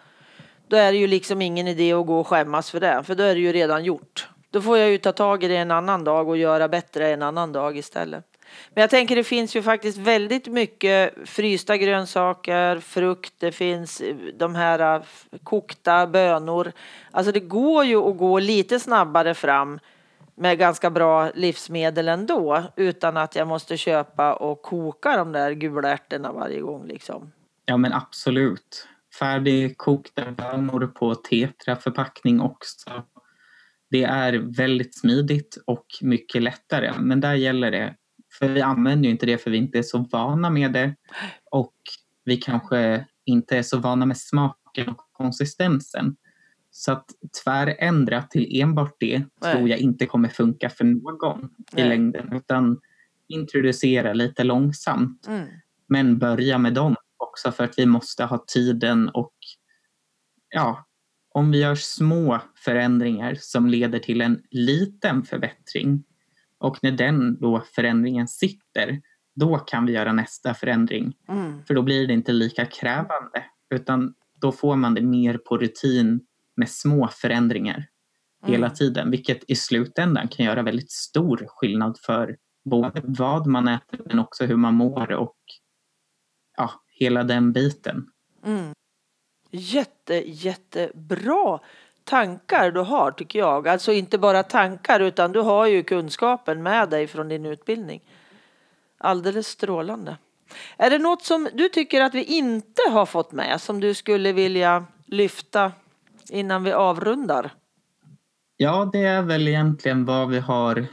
då 0.67 0.77
är 0.77 0.91
det 0.91 0.97
ju 0.97 1.07
liksom 1.07 1.41
ingen 1.41 1.67
idé 1.67 1.93
att 1.93 2.05
gå 2.05 2.19
och 2.19 2.27
skämmas 2.27 2.71
för 2.71 2.79
det, 2.79 3.03
för 3.03 3.15
då 3.15 3.23
är 3.23 3.35
det 3.35 3.41
ju 3.41 3.51
redan 3.51 3.83
gjort. 3.83 4.27
Då 4.51 4.61
får 4.61 4.77
jag 4.77 4.89
ju 4.89 4.97
ta 4.97 5.11
tag 5.11 5.43
i 5.43 5.47
det 5.47 5.57
en 5.57 5.71
annan 5.71 6.03
dag 6.03 6.29
och 6.29 6.37
göra 6.37 6.67
bättre 6.67 7.09
en 7.09 7.21
annan 7.21 7.51
dag 7.51 7.77
istället. 7.77 8.25
Men 8.73 8.81
jag 8.81 8.89
tänker 8.89 9.15
det 9.15 9.23
finns 9.23 9.55
ju 9.55 9.61
faktiskt 9.61 9.97
väldigt 9.97 10.47
mycket 10.47 11.13
frysta 11.25 11.77
grönsaker, 11.77 12.79
frukt, 12.79 13.33
det 13.37 13.51
finns 13.51 14.01
eh, 14.01 14.15
de 14.33 14.55
här 14.55 14.95
eh, 14.95 15.01
kokta 15.43 16.07
bönor. 16.07 16.71
Alltså 17.11 17.31
det 17.31 17.39
går 17.39 17.85
ju 17.85 18.09
att 18.09 18.17
gå 18.17 18.39
lite 18.39 18.79
snabbare 18.79 19.33
fram 19.33 19.79
med 20.39 20.57
ganska 20.57 20.89
bra 20.89 21.31
livsmedel 21.35 22.07
ändå 22.07 22.63
utan 22.75 23.17
att 23.17 23.35
jag 23.35 23.47
måste 23.47 23.77
köpa 23.77 24.33
och 24.33 24.61
koka 24.61 25.17
de 25.17 25.31
där 25.31 25.51
gula 25.51 25.89
ärtorna 25.89 26.31
varje 26.31 26.59
gång 26.61 26.87
liksom. 26.87 27.31
Ja 27.65 27.77
men 27.77 27.93
absolut. 27.93 28.87
Färdigkokta 29.19 30.31
bönor 30.31 30.87
på 30.87 31.15
tetraförpackning 31.15 32.41
också. 32.41 33.03
Det 33.89 34.03
är 34.03 34.33
väldigt 34.57 34.97
smidigt 34.97 35.57
och 35.65 35.85
mycket 36.01 36.41
lättare. 36.41 36.93
Men 36.99 37.21
där 37.21 37.33
gäller 37.33 37.71
det, 37.71 37.95
för 38.39 38.47
vi 38.47 38.61
använder 38.61 39.05
ju 39.05 39.11
inte 39.11 39.25
det 39.25 39.37
för 39.37 39.51
vi 39.51 39.57
inte 39.57 39.77
är 39.77 39.83
så 39.83 39.97
vana 40.11 40.49
med 40.49 40.71
det. 40.73 40.95
Och 41.51 41.75
vi 42.25 42.37
kanske 42.37 43.05
inte 43.25 43.57
är 43.57 43.63
så 43.63 43.77
vana 43.77 44.05
med 44.05 44.17
smaken 44.17 44.89
och 44.89 44.97
konsistensen. 45.11 46.15
Så 46.79 46.91
att 46.91 47.05
tvärändra 47.43 48.21
till 48.21 48.61
enbart 48.61 48.95
det 48.99 49.23
Nej. 49.41 49.53
tror 49.53 49.69
jag 49.69 49.79
inte 49.79 50.05
kommer 50.05 50.29
funka 50.29 50.69
för 50.69 50.85
någon 50.85 51.49
i 51.75 51.81
Nej. 51.81 51.89
längden. 51.89 52.33
Utan 52.33 52.79
introducera 53.27 54.13
lite 54.13 54.43
långsamt. 54.43 55.27
Mm. 55.27 55.47
Men 55.87 56.17
börja 56.17 56.57
med 56.57 56.73
dem 56.73 56.95
också 57.17 57.51
för 57.51 57.63
att 57.63 57.79
vi 57.79 57.85
måste 57.85 58.25
ha 58.25 58.45
tiden 58.47 59.09
och 59.09 59.33
ja, 60.49 60.87
om 61.31 61.51
vi 61.51 61.59
gör 61.59 61.75
små 61.75 62.41
förändringar 62.55 63.37
som 63.39 63.67
leder 63.67 63.99
till 63.99 64.21
en 64.21 64.43
liten 64.51 65.23
förbättring 65.23 66.03
och 66.57 66.77
när 66.81 66.91
den 66.91 67.39
då 67.39 67.63
förändringen 67.75 68.27
sitter, 68.27 69.01
då 69.35 69.57
kan 69.57 69.85
vi 69.85 69.93
göra 69.93 70.13
nästa 70.13 70.53
förändring. 70.53 71.13
Mm. 71.27 71.63
För 71.65 71.73
då 71.73 71.81
blir 71.81 72.07
det 72.07 72.13
inte 72.13 72.31
lika 72.31 72.65
krävande 72.65 73.43
utan 73.69 74.13
då 74.41 74.51
får 74.51 74.75
man 74.75 74.93
det 74.93 75.01
mer 75.01 75.37
på 75.37 75.57
rutin 75.57 76.25
med 76.59 76.69
små 76.69 77.07
förändringar 77.07 77.87
hela 78.45 78.65
Mm. 78.67 78.75
tiden, 78.75 79.11
vilket 79.11 79.49
i 79.49 79.55
slutändan 79.55 80.27
kan 80.27 80.45
göra 80.45 80.61
väldigt 80.61 80.91
stor 80.91 81.45
skillnad 81.47 81.99
för 81.99 82.37
både 82.65 83.01
vad 83.03 83.47
man 83.47 83.67
äter 83.67 83.99
men 84.05 84.19
också 84.19 84.45
hur 84.45 84.55
man 84.55 84.73
mår 84.73 85.11
och 85.11 85.37
ja, 86.57 86.71
hela 86.99 87.23
den 87.23 87.51
biten. 87.53 88.07
Mm. 88.45 88.73
Jätte, 89.51 90.13
jättebra 90.29 91.59
tankar 92.03 92.71
du 92.71 92.79
har 92.79 93.11
tycker 93.11 93.39
jag. 93.39 93.67
Alltså 93.67 93.91
inte 93.91 94.17
bara 94.17 94.43
tankar 94.43 94.99
utan 94.99 95.31
du 95.31 95.39
har 95.39 95.67
ju 95.67 95.83
kunskapen 95.83 96.63
med 96.63 96.89
dig 96.89 97.07
från 97.07 97.29
din 97.29 97.45
utbildning. 97.45 98.01
Alldeles 98.97 99.47
strålande. 99.47 100.17
Är 100.77 100.89
det 100.89 100.99
något 100.99 101.23
som 101.23 101.49
du 101.53 101.69
tycker 101.69 102.01
att 102.01 102.13
vi 102.13 102.23
inte 102.23 102.81
har 102.91 103.05
fått 103.05 103.31
med 103.31 103.61
som 103.61 103.79
du 103.79 103.93
skulle 103.93 104.31
vilja 104.31 104.85
lyfta 105.05 105.71
innan 106.31 106.63
vi 106.63 106.71
avrundar? 106.71 107.53
Ja, 108.57 108.89
det 108.93 109.03
är 109.03 109.21
väl 109.21 109.47
egentligen 109.47 110.05
vad 110.05 110.29
vi 110.29 110.39
har 110.39 110.85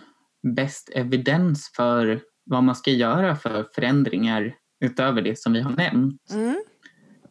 bäst 0.54 0.90
evidens 0.94 1.72
för 1.76 2.20
vad 2.44 2.64
man 2.64 2.74
ska 2.74 2.90
göra 2.90 3.36
för 3.36 3.68
förändringar 3.74 4.54
utöver 4.80 5.22
det 5.22 5.38
som 5.38 5.52
vi 5.52 5.60
har 5.60 5.72
nämnt. 5.72 6.30
Mm. 6.30 6.56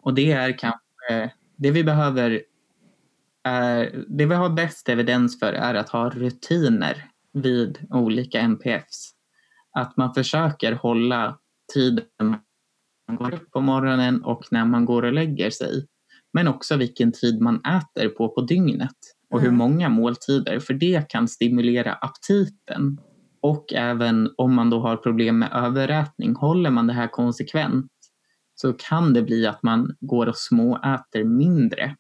Och 0.02 0.14
det 0.14 0.32
är 0.32 0.58
kanske 0.58 1.32
det 1.56 1.72
vi 1.72 1.84
behöver 1.84 2.42
är, 3.44 4.06
det 4.08 4.26
vi 4.26 4.36
har 4.36 4.50
bäst 4.50 4.90
evidens 4.90 5.40
för 5.40 5.54
är 5.54 5.74
att 5.76 5.90
ha 5.90 6.10
rutiner 6.10 7.10
vid 7.34 7.88
olika 7.90 8.42
NPFs. 8.42 9.12
Att 9.72 9.98
man 9.98 10.14
försöker 10.14 10.72
hålla 10.72 11.40
tiden 11.74 12.38
man 13.08 13.18
går 13.18 13.34
upp 13.34 13.52
på 13.52 13.62
morgonen 13.62 14.24
och 14.24 14.44
när 14.52 14.66
man 14.66 14.86
går 14.86 15.04
och 15.04 15.14
lägger 15.14 15.50
sig. 15.50 15.88
Men 16.36 16.48
också 16.48 16.76
vilken 16.76 17.12
tid 17.12 17.42
man 17.42 17.62
äter 17.66 18.10
på 18.10 18.30
på 18.30 18.42
dygnet 18.42 18.96
och 19.30 19.40
hur 19.42 19.48
Mm. 19.48 19.58
många 19.58 19.90
måltider 19.90 20.60
för 20.60 20.74
det 20.74 21.10
kan 21.10 21.28
stimulera 21.28 21.94
aptiten. 21.94 23.00
Och 23.42 23.74
även 23.74 24.34
om 24.38 24.54
man 24.56 24.70
då 24.70 24.80
har 24.80 24.98
problem 24.98 25.40
med 25.40 25.50
överätning, 25.54 26.36
håller 26.36 26.70
man 26.70 26.88
det 26.88 26.94
här 26.94 27.08
konsekvent 27.08 27.92
så 28.56 28.74
kan 28.74 29.14
det 29.14 29.22
bli 29.22 29.48
att 29.48 29.64
man 29.64 29.96
går 30.00 30.28
och 30.28 30.38
småäter 30.38 31.24
mindre. 31.24 31.96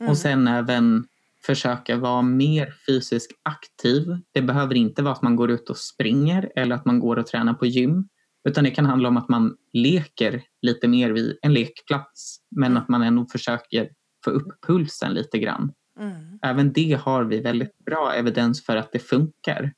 Mm. 0.00 0.10
Och 0.10 0.16
sen 0.18 0.48
även 0.48 1.04
försöka 1.46 1.96
vara 1.96 2.22
mer 2.22 2.74
fysiskt 2.86 3.32
aktiv. 3.42 4.18
Det 4.32 4.42
behöver 4.42 4.74
inte 4.74 5.02
vara 5.02 5.14
att 5.14 5.22
man 5.22 5.36
går 5.36 5.50
ut 5.50 5.70
och 5.70 5.76
springer 5.78 6.52
eller 6.56 6.76
att 6.76 6.84
man 6.84 7.00
går 7.00 7.16
och 7.16 7.26
tränar 7.26 7.54
på 7.54 7.66
gym. 7.66 8.08
Utan 8.48 8.64
det 8.64 8.70
kan 8.70 8.86
handla 8.86 9.08
om 9.08 9.16
att 9.16 9.28
man 9.28 9.56
leker 9.72 10.42
lite 10.62 10.88
mer 10.88 11.10
vid 11.10 11.38
en 11.42 11.54
lekplats. 11.54 12.40
Men 12.50 12.72
Mm. 12.72 12.82
att 12.82 12.88
man 12.88 13.02
ändå 13.02 13.26
försöker 13.26 13.90
få 14.24 14.30
upp 14.30 14.64
pulsen 14.66 15.14
lite 15.14 15.38
grann. 15.38 15.72
Mm. 15.98 16.38
Även 16.42 16.72
det 16.72 16.92
har 16.92 17.24
vi 17.24 17.40
väldigt 17.40 17.78
bra 17.78 18.12
evidens 18.14 18.64
för 18.64 18.76
att 18.76 18.92
det 18.92 18.98
funkar. 18.98 19.72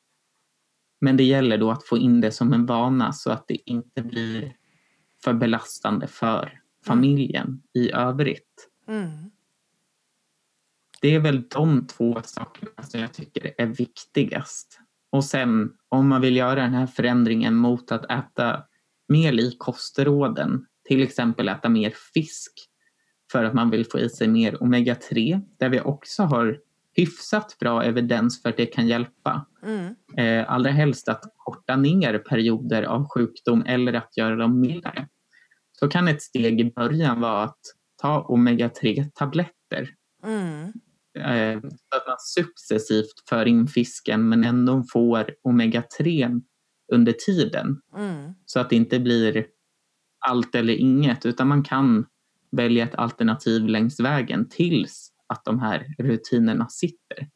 Men 1.00 1.16
det 1.16 1.24
gäller 1.24 1.58
då 1.58 1.70
att 1.70 1.84
få 1.84 1.98
in 1.98 2.20
det 2.20 2.30
som 2.30 2.52
en 2.52 2.66
vana 2.66 3.12
så 3.12 3.30
att 3.30 3.48
det 3.48 3.70
inte 3.70 4.02
blir 4.02 4.56
för 5.24 5.32
belastande 5.32 6.06
för 6.06 6.60
familjen 6.86 7.62
i 7.74 7.92
övrigt. 7.92 8.68
Mm. 8.88 9.30
Det 11.00 11.14
är 11.14 11.20
väl 11.20 11.48
de 11.48 11.86
två 11.86 12.20
sakerna 12.24 12.82
som 12.82 13.00
jag 13.00 13.12
tycker 13.12 13.54
är 13.58 13.66
viktigast. 13.66 14.80
Och 15.12 15.24
sen 15.24 15.72
om 15.88 16.08
man 16.08 16.20
vill 16.20 16.36
göra 16.36 16.62
den 16.62 16.74
här 16.74 16.86
förändringen 16.86 17.54
mot 17.54 17.92
att 17.92 18.10
äta 18.10 18.62
mer 19.08 19.32
i 19.32 19.56
kostråden, 19.58 20.66
till 20.88 21.02
exempel 21.02 21.48
äta 21.48 21.68
mer 21.68 21.92
fisk 22.14 22.52
för 23.32 23.44
att 23.44 23.54
man 23.54 23.70
vill 23.70 23.86
få 23.86 23.98
i 23.98 24.08
sig 24.08 24.28
mer 24.28 24.56
omega-3, 24.56 25.40
där 25.58 25.68
vi 25.68 25.80
också 25.80 26.22
har 26.22 26.58
hyfsat 26.94 27.56
bra 27.60 27.82
evidens 27.82 28.42
för 28.42 28.48
att 28.48 28.56
det 28.56 28.66
kan 28.66 28.86
hjälpa. 28.86 29.46
Mm. 29.62 29.94
Eh, 30.16 30.52
allra 30.52 30.70
helst 30.70 31.08
att 31.08 31.22
korta 31.36 31.76
ner 31.76 32.18
perioder 32.18 32.82
av 32.82 33.08
sjukdom 33.08 33.64
eller 33.66 33.92
att 33.92 34.16
göra 34.16 34.36
dem 34.36 34.60
mildare. 34.60 35.08
Så 35.72 35.88
kan 35.88 36.08
ett 36.08 36.22
steg 36.22 36.60
i 36.60 36.72
början 36.72 37.20
vara 37.20 37.42
att 37.42 37.60
ta 38.02 38.26
omega-3-tabletter 38.28 39.88
Mm. 40.24 40.72
Eh, 41.18 41.56
att 41.96 42.06
man 42.06 42.16
successivt 42.18 43.28
för 43.28 43.46
in 43.46 43.66
fisken 43.66 44.28
men 44.28 44.44
ändå 44.44 44.84
får 44.92 45.34
omega-3 45.44 46.42
under 46.92 47.12
tiden. 47.12 47.80
Mm. 47.96 48.34
Så 48.46 48.60
att 48.60 48.70
det 48.70 48.76
inte 48.76 49.00
blir 49.00 49.46
allt 50.26 50.54
eller 50.54 50.74
inget 50.74 51.26
utan 51.26 51.48
man 51.48 51.64
kan 51.64 52.06
välja 52.50 52.84
ett 52.84 52.94
alternativ 52.94 53.66
längs 53.66 54.00
vägen 54.00 54.48
tills 54.48 55.12
att 55.26 55.44
de 55.44 55.58
här 55.58 55.86
rutinerna 55.98 56.68
sitter. 56.68 57.28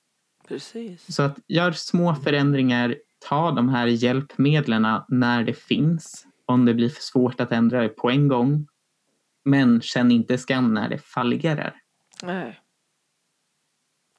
Precis. 0.49 1.15
Så 1.15 1.23
att 1.23 1.39
gör 1.49 1.73
små 1.73 2.15
förändringar, 2.15 2.97
ta 3.29 3.51
de 3.51 3.69
här 3.69 3.87
hjälpmedlen 3.87 4.87
när 5.09 5.45
det 5.45 5.59
finns. 5.59 6.27
Om 6.47 6.65
det 6.65 6.75
blir 6.75 6.89
för 6.89 7.03
svårt 7.03 7.41
att 7.41 7.53
ändra 7.53 7.83
det 7.83 7.89
på 7.89 8.11
en 8.11 8.29
gång. 8.29 8.67
Men 9.45 9.81
känn 9.81 10.11
inte 10.11 10.39
skam 10.39 10.75
när 10.75 10.89
det 10.89 10.99
fallerar. 10.99 11.75
Nej. 12.23 12.61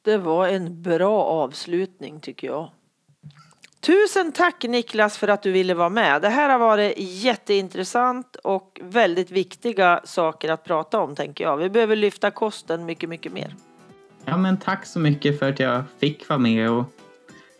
Det 0.08 0.18
var 0.18 0.47
en 0.47 0.82
bra 0.82 1.24
avslutning 1.24 2.20
tycker 2.20 2.47
jag. 2.47 2.70
Tusen 3.80 4.32
tack 4.32 4.64
Niklas 4.64 5.18
för 5.18 5.28
att 5.28 5.43
du 5.43 5.51
ville 5.51 5.74
vara 5.74 5.89
med. 5.89 6.22
Det 6.22 6.30
här 6.30 6.49
har 6.49 6.60
varit 6.60 6.93
jätteintressant 6.97 8.36
och 8.36 8.80
väldigt 8.84 9.32
viktiga 9.32 10.01
saker 10.03 10.51
att 10.51 10.64
prata 10.64 10.99
om 10.99 11.16
tänker 11.16 11.43
jag. 11.43 11.58
Vi 11.58 11.70
behöver 11.70 11.95
lyfta 11.95 12.32
kosten 12.32 12.86
mycket, 12.86 13.10
mycket 13.10 13.32
mer. 13.32 13.55
Ja, 14.26 14.38
men 14.38 14.58
tack 14.58 14.86
så 14.86 14.99
mycket 14.99 15.39
för 15.39 15.49
att 15.49 15.60
jag 15.60 15.84
fick 15.99 16.30
vara 16.30 16.39
med 16.39 16.72
och 16.72 16.86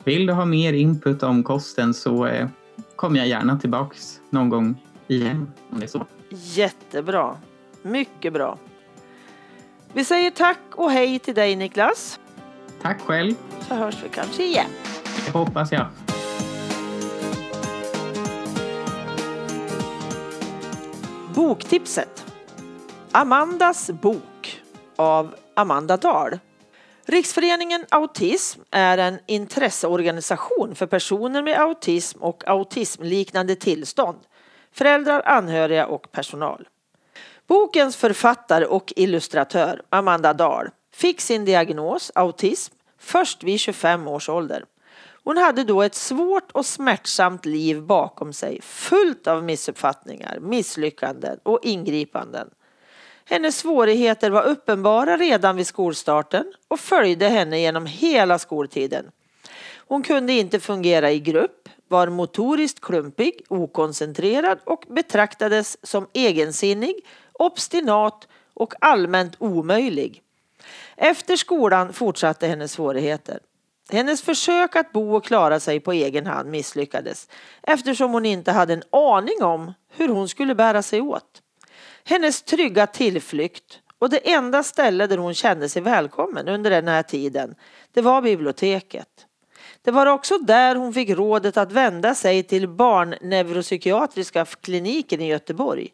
vill 0.04 0.26
du 0.26 0.34
ha 0.34 0.46
mer 0.46 0.74
input 0.74 1.24
om 1.24 1.44
kosten 1.44 1.94
så 1.94 2.26
eh, 2.26 2.48
kommer 2.96 3.20
jag 3.20 3.28
gärna 3.28 3.60
tillbaks 3.60 4.20
någon 4.30 4.50
gång 4.50 4.76
igen 5.08 5.52
om 5.70 5.80
det 5.80 5.86
är 5.86 5.88
så. 5.88 6.06
Jättebra. 6.30 7.38
Mycket 7.82 8.34
bra. 8.34 8.58
Vi 9.94 10.06
säger 10.06 10.32
tack 10.32 10.60
och 10.72 10.92
hej 10.92 11.20
till 11.20 11.36
dig 11.36 11.56
Niklas. 11.56 12.20
Tack 12.82 13.02
själv. 13.02 13.34
Så 13.68 13.76
hörs 13.76 14.04
vi 14.04 14.10
kanske 14.10 14.44
igen. 14.44 14.70
Det 15.26 15.32
hoppas 15.32 15.72
jag. 15.72 15.86
Boktipset. 21.36 22.26
Amandas 23.12 23.92
bok 23.92 24.62
av 24.96 25.36
Amanda 25.54 25.98
Dahl. 25.98 26.40
Riksföreningen 27.06 27.86
Autism 27.90 28.62
är 28.72 28.98
en 28.98 29.20
intresseorganisation 29.26 30.76
för 30.76 30.86
personer 30.86 31.42
med 31.44 31.60
autism 31.60 32.24
och 32.24 32.48
autismliknande 32.48 33.56
tillstånd, 33.56 34.18
föräldrar, 34.72 35.22
anhöriga 35.26 35.88
och 35.88 36.12
personal. 36.12 36.68
Bokens 37.48 37.96
författare 37.98 38.66
och 38.66 38.94
illustratör 38.96 39.82
Amanda 39.90 40.34
Dahl 40.34 40.70
fick 40.98 41.22
sin 41.22 41.46
diagnos 41.46 42.12
autism 42.16 42.74
först 42.98 43.44
vid 43.44 43.60
25 43.60 44.08
års 44.08 44.30
ålder. 44.30 44.66
Hon 45.24 45.38
hade 45.38 45.64
då 45.64 45.82
ett 45.82 45.96
svårt 45.96 46.52
och 46.52 46.66
smärtsamt 46.66 47.46
liv 47.46 47.82
bakom 47.82 48.34
sig 48.34 48.62
fullt 48.62 49.28
av 49.28 49.44
missuppfattningar, 49.44 50.40
misslyckanden 50.42 51.40
och 51.44 51.60
ingripanden. 51.64 52.50
Hennes 53.26 53.58
svårigheter 53.58 54.30
var 54.30 54.44
uppenbara 54.44 55.18
redan 55.18 55.56
vid 55.56 55.68
skolstarten 55.68 56.54
och 56.68 56.80
följde 56.80 57.30
henne 57.30 57.60
genom 57.60 57.86
hela 57.86 58.40
skoltiden. 58.40 59.12
Hon 59.76 60.04
kunde 60.04 60.34
inte 60.34 60.60
fungera 60.60 61.12
i 61.12 61.20
grupp, 61.20 61.70
var 61.88 62.08
motoriskt 62.08 62.80
klumpig, 62.80 63.42
okoncentrerad 63.48 64.60
och 64.64 64.84
betraktades 64.88 65.78
som 65.84 66.08
egensinnig, 66.14 66.96
obstinat 67.34 68.28
och 68.54 68.74
allmänt 68.80 69.36
omöjlig. 69.40 70.24
Efter 70.98 71.36
skolan 71.36 71.94
fortsatte 71.94 72.48
hennes 72.48 72.72
svårigheter. 72.72 73.40
Hennes 73.90 74.22
försök 74.22 74.76
att 74.76 74.92
bo 74.92 75.16
och 75.16 75.26
klara 75.26 75.60
sig 75.60 75.80
på 75.80 75.94
egen 75.94 76.28
hand 76.28 76.50
misslyckades 76.50 77.30
eftersom 77.64 78.12
hon 78.12 78.26
inte 78.26 78.52
hade 78.52 78.74
en 78.74 78.84
aning 78.92 79.44
om 79.44 79.74
hur 79.90 80.08
hon 80.08 80.30
skulle 80.30 80.56
bära 80.56 80.82
sig 80.82 81.02
åt. 81.02 81.42
Hennes 82.04 82.42
trygga 82.42 82.88
tillflykt 82.88 83.80
och 84.00 84.10
det 84.10 84.32
enda 84.34 84.64
ställe 84.64 85.08
där 85.08 85.18
hon 85.18 85.34
kände 85.34 85.70
sig 85.70 85.82
välkommen 85.82 86.48
under 86.48 86.70
den 86.70 86.88
här 86.88 87.04
tiden, 87.04 87.56
det 87.94 88.02
var 88.02 88.22
biblioteket. 88.22 89.10
Det 89.82 89.92
var 89.92 90.06
också 90.06 90.38
där 90.38 90.76
hon 90.76 90.94
fick 90.94 91.10
rådet 91.10 91.58
att 91.58 91.72
vända 91.72 92.16
sig 92.16 92.44
till 92.44 92.68
barnneuropsykiatriska 92.70 94.46
kliniken 94.46 95.22
i 95.22 95.28
Göteborg. 95.28 95.90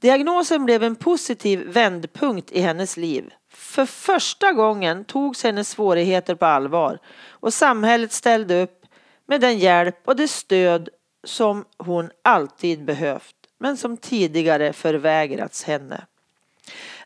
Diagnosen 0.00 0.64
blev 0.64 0.82
en 0.82 0.96
positiv 0.96 1.60
vändpunkt 1.60 2.52
i 2.52 2.60
hennes 2.60 2.96
liv. 2.96 3.32
För 3.50 3.86
första 3.86 4.52
gången 4.52 5.04
togs 5.04 5.44
hennes 5.44 5.68
svårigheter 5.68 6.34
på 6.34 6.46
allvar 6.46 6.98
och 7.28 7.54
samhället 7.54 8.12
ställde 8.12 8.62
upp 8.62 8.86
med 9.26 9.40
den 9.40 9.58
hjälp 9.58 9.96
och 10.04 10.16
det 10.16 10.28
stöd 10.28 10.88
som 11.24 11.64
hon 11.78 12.10
alltid 12.24 12.84
behövt 12.84 13.34
men 13.58 13.76
som 13.76 13.96
tidigare 13.96 14.72
förvägrats 14.72 15.64
henne. 15.64 16.06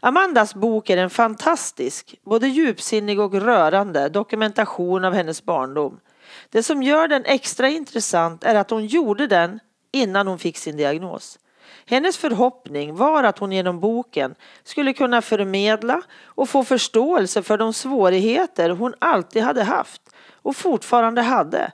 Amandas 0.00 0.54
bok 0.54 0.90
är 0.90 0.96
en 0.96 1.10
fantastisk, 1.10 2.14
både 2.24 2.48
djupsinnig 2.48 3.20
och 3.20 3.34
rörande 3.34 4.08
dokumentation 4.08 5.04
av 5.04 5.12
hennes 5.12 5.42
barndom. 5.42 6.00
Det 6.48 6.62
som 6.62 6.82
gör 6.82 7.08
den 7.08 7.24
extra 7.24 7.68
intressant 7.68 8.44
är 8.44 8.54
att 8.54 8.70
hon 8.70 8.86
gjorde 8.86 9.26
den 9.26 9.60
innan 9.92 10.26
hon 10.26 10.38
fick 10.38 10.58
sin 10.58 10.76
diagnos. 10.76 11.38
Hennes 11.86 12.16
förhoppning 12.16 12.94
var 12.94 13.24
att 13.24 13.38
hon 13.38 13.52
genom 13.52 13.80
boken 13.80 14.34
skulle 14.62 14.92
kunna 14.92 15.22
förmedla 15.22 16.02
och 16.24 16.48
få 16.48 16.64
förståelse 16.64 17.42
för 17.42 17.58
de 17.58 17.72
svårigheter 17.72 18.70
hon 18.70 18.94
alltid 18.98 19.42
hade 19.42 19.62
haft 19.62 20.02
och 20.32 20.56
fortfarande 20.56 21.22
hade. 21.22 21.72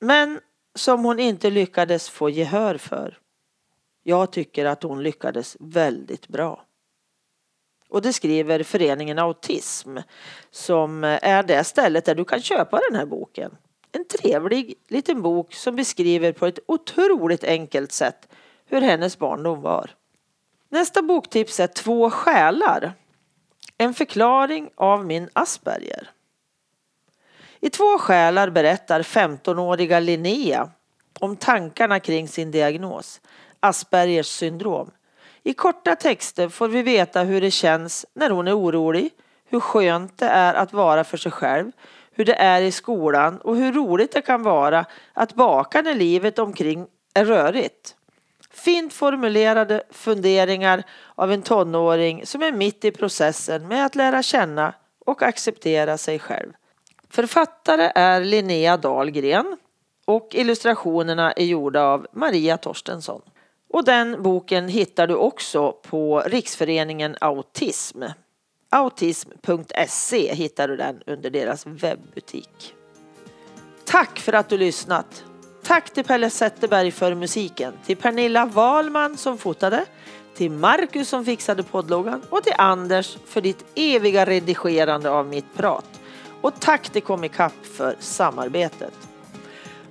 Men 0.00 0.40
som 0.74 1.04
hon 1.04 1.20
inte 1.20 1.50
lyckades 1.50 2.10
få 2.10 2.30
gehör 2.30 2.76
för. 2.76 3.18
Jag 4.02 4.32
tycker 4.32 4.64
att 4.64 4.82
hon 4.82 5.02
lyckades 5.02 5.56
väldigt 5.60 6.28
bra. 6.28 6.64
Och 7.88 8.02
det 8.02 8.12
skriver 8.12 8.62
föreningen 8.62 9.18
Autism 9.18 9.98
som 10.50 11.04
är 11.04 11.42
det 11.42 11.64
stället 11.64 12.04
där 12.04 12.14
du 12.14 12.24
kan 12.24 12.40
köpa 12.40 12.80
den 12.90 12.98
här 12.98 13.06
boken. 13.06 13.56
En 13.92 14.04
trevlig 14.04 14.74
liten 14.88 15.22
bok 15.22 15.54
som 15.54 15.76
beskriver 15.76 16.32
på 16.32 16.46
ett 16.46 16.58
otroligt 16.66 17.44
enkelt 17.44 17.92
sätt 17.92 18.28
hur 18.74 18.80
hennes 18.80 19.18
barndom 19.18 19.62
var. 19.62 19.90
Nästa 20.68 21.02
boktips 21.02 21.60
är 21.60 21.66
Två 21.66 22.10
själar. 22.10 22.92
En 23.78 23.94
förklaring 23.94 24.70
av 24.74 25.06
min 25.06 25.28
Asperger. 25.32 26.10
I 27.60 27.70
Två 27.70 27.98
själar 27.98 28.50
berättar 28.50 29.02
15-åriga 29.02 30.00
Linnea 30.00 30.70
om 31.20 31.36
tankarna 31.36 32.00
kring 32.00 32.28
sin 32.28 32.50
diagnos, 32.50 33.20
Aspergers 33.60 34.26
syndrom. 34.26 34.90
I 35.42 35.54
korta 35.54 35.96
texter 35.96 36.48
får 36.48 36.68
vi 36.68 36.82
veta 36.82 37.22
hur 37.22 37.40
det 37.40 37.50
känns 37.50 38.06
när 38.14 38.30
hon 38.30 38.48
är 38.48 38.58
orolig, 38.58 39.10
hur 39.44 39.60
skönt 39.60 40.18
det 40.18 40.26
är 40.26 40.54
att 40.54 40.72
vara 40.72 41.04
för 41.04 41.16
sig 41.16 41.32
själv, 41.32 41.72
hur 42.10 42.24
det 42.24 42.34
är 42.34 42.62
i 42.62 42.72
skolan 42.72 43.38
och 43.38 43.56
hur 43.56 43.72
roligt 43.72 44.12
det 44.12 44.22
kan 44.22 44.42
vara 44.42 44.84
att 45.12 45.34
baka 45.34 45.82
när 45.82 45.94
livet 45.94 46.38
omkring 46.38 46.86
är 47.14 47.24
rörigt. 47.24 47.96
Fint 48.54 48.92
formulerade 48.92 49.82
funderingar 49.90 50.82
av 51.14 51.32
en 51.32 51.42
tonåring 51.42 52.26
som 52.26 52.42
är 52.42 52.52
mitt 52.52 52.84
i 52.84 52.90
processen 52.90 53.68
med 53.68 53.86
att 53.86 53.94
lära 53.94 54.22
känna 54.22 54.74
och 55.06 55.22
acceptera 55.22 55.98
sig 55.98 56.18
själv. 56.18 56.52
Författare 57.10 57.92
är 57.94 58.20
Linnea 58.20 58.76
Dahlgren 58.76 59.56
och 60.04 60.28
illustrationerna 60.32 61.32
är 61.32 61.44
gjorda 61.44 61.82
av 61.82 62.06
Maria 62.12 62.56
Torstensson. 62.56 63.22
Och 63.70 63.84
den 63.84 64.22
boken 64.22 64.68
hittar 64.68 65.06
du 65.06 65.14
också 65.14 65.72
på 65.72 66.22
Riksföreningen 66.26 67.16
Autism. 67.20 68.02
Autism.se 68.70 70.34
hittar 70.34 70.68
du 70.68 70.76
den 70.76 71.02
under 71.06 71.30
deras 71.30 71.66
webbutik. 71.66 72.74
Tack 73.84 74.18
för 74.18 74.32
att 74.32 74.48
du 74.48 74.58
lyssnat! 74.58 75.24
Tack 75.64 75.90
till 75.90 76.04
Pelle 76.04 76.30
Zetterberg 76.30 76.90
för 76.90 77.14
musiken, 77.14 77.74
till 77.86 77.96
Pernilla 77.96 78.46
Wahlman 78.46 79.16
som 79.16 79.38
fotade, 79.38 79.84
till 80.36 80.50
Marcus 80.50 81.08
som 81.08 81.24
fixade 81.24 81.62
poddloggan 81.62 82.22
och 82.30 82.42
till 82.42 82.52
Anders 82.58 83.16
för 83.26 83.40
ditt 83.40 83.64
eviga 83.74 84.24
redigerande 84.24 85.10
av 85.10 85.26
mitt 85.26 85.54
prat. 85.56 86.00
Och 86.40 86.60
tack 86.60 86.90
till 86.90 87.02
Comicap 87.02 87.52
för 87.76 87.96
samarbetet. 88.00 88.92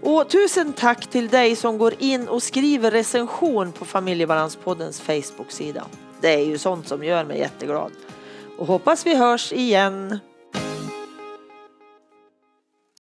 Och 0.02 0.30
tusen 0.30 0.74
tack 0.74 1.08
till 1.08 1.28
dig 1.28 1.56
som 1.56 1.78
går 1.78 1.94
in 2.00 2.28
och 2.28 2.44
skriver 2.44 2.92
recension 2.92 3.72
på 3.72 3.86
Familjebalanspoddens 3.86 5.02
Facebook-sida. 5.02 5.86
Det 6.22 6.34
är 6.34 6.46
ju 6.46 6.58
sånt 6.58 6.88
som 6.88 7.04
gör 7.04 7.26
mig 7.26 7.40
jätteglad. 7.40 7.92
Och 8.58 8.68
hoppas 8.68 9.06
vi 9.06 9.16
hörs 9.16 9.54
igen. 9.54 10.20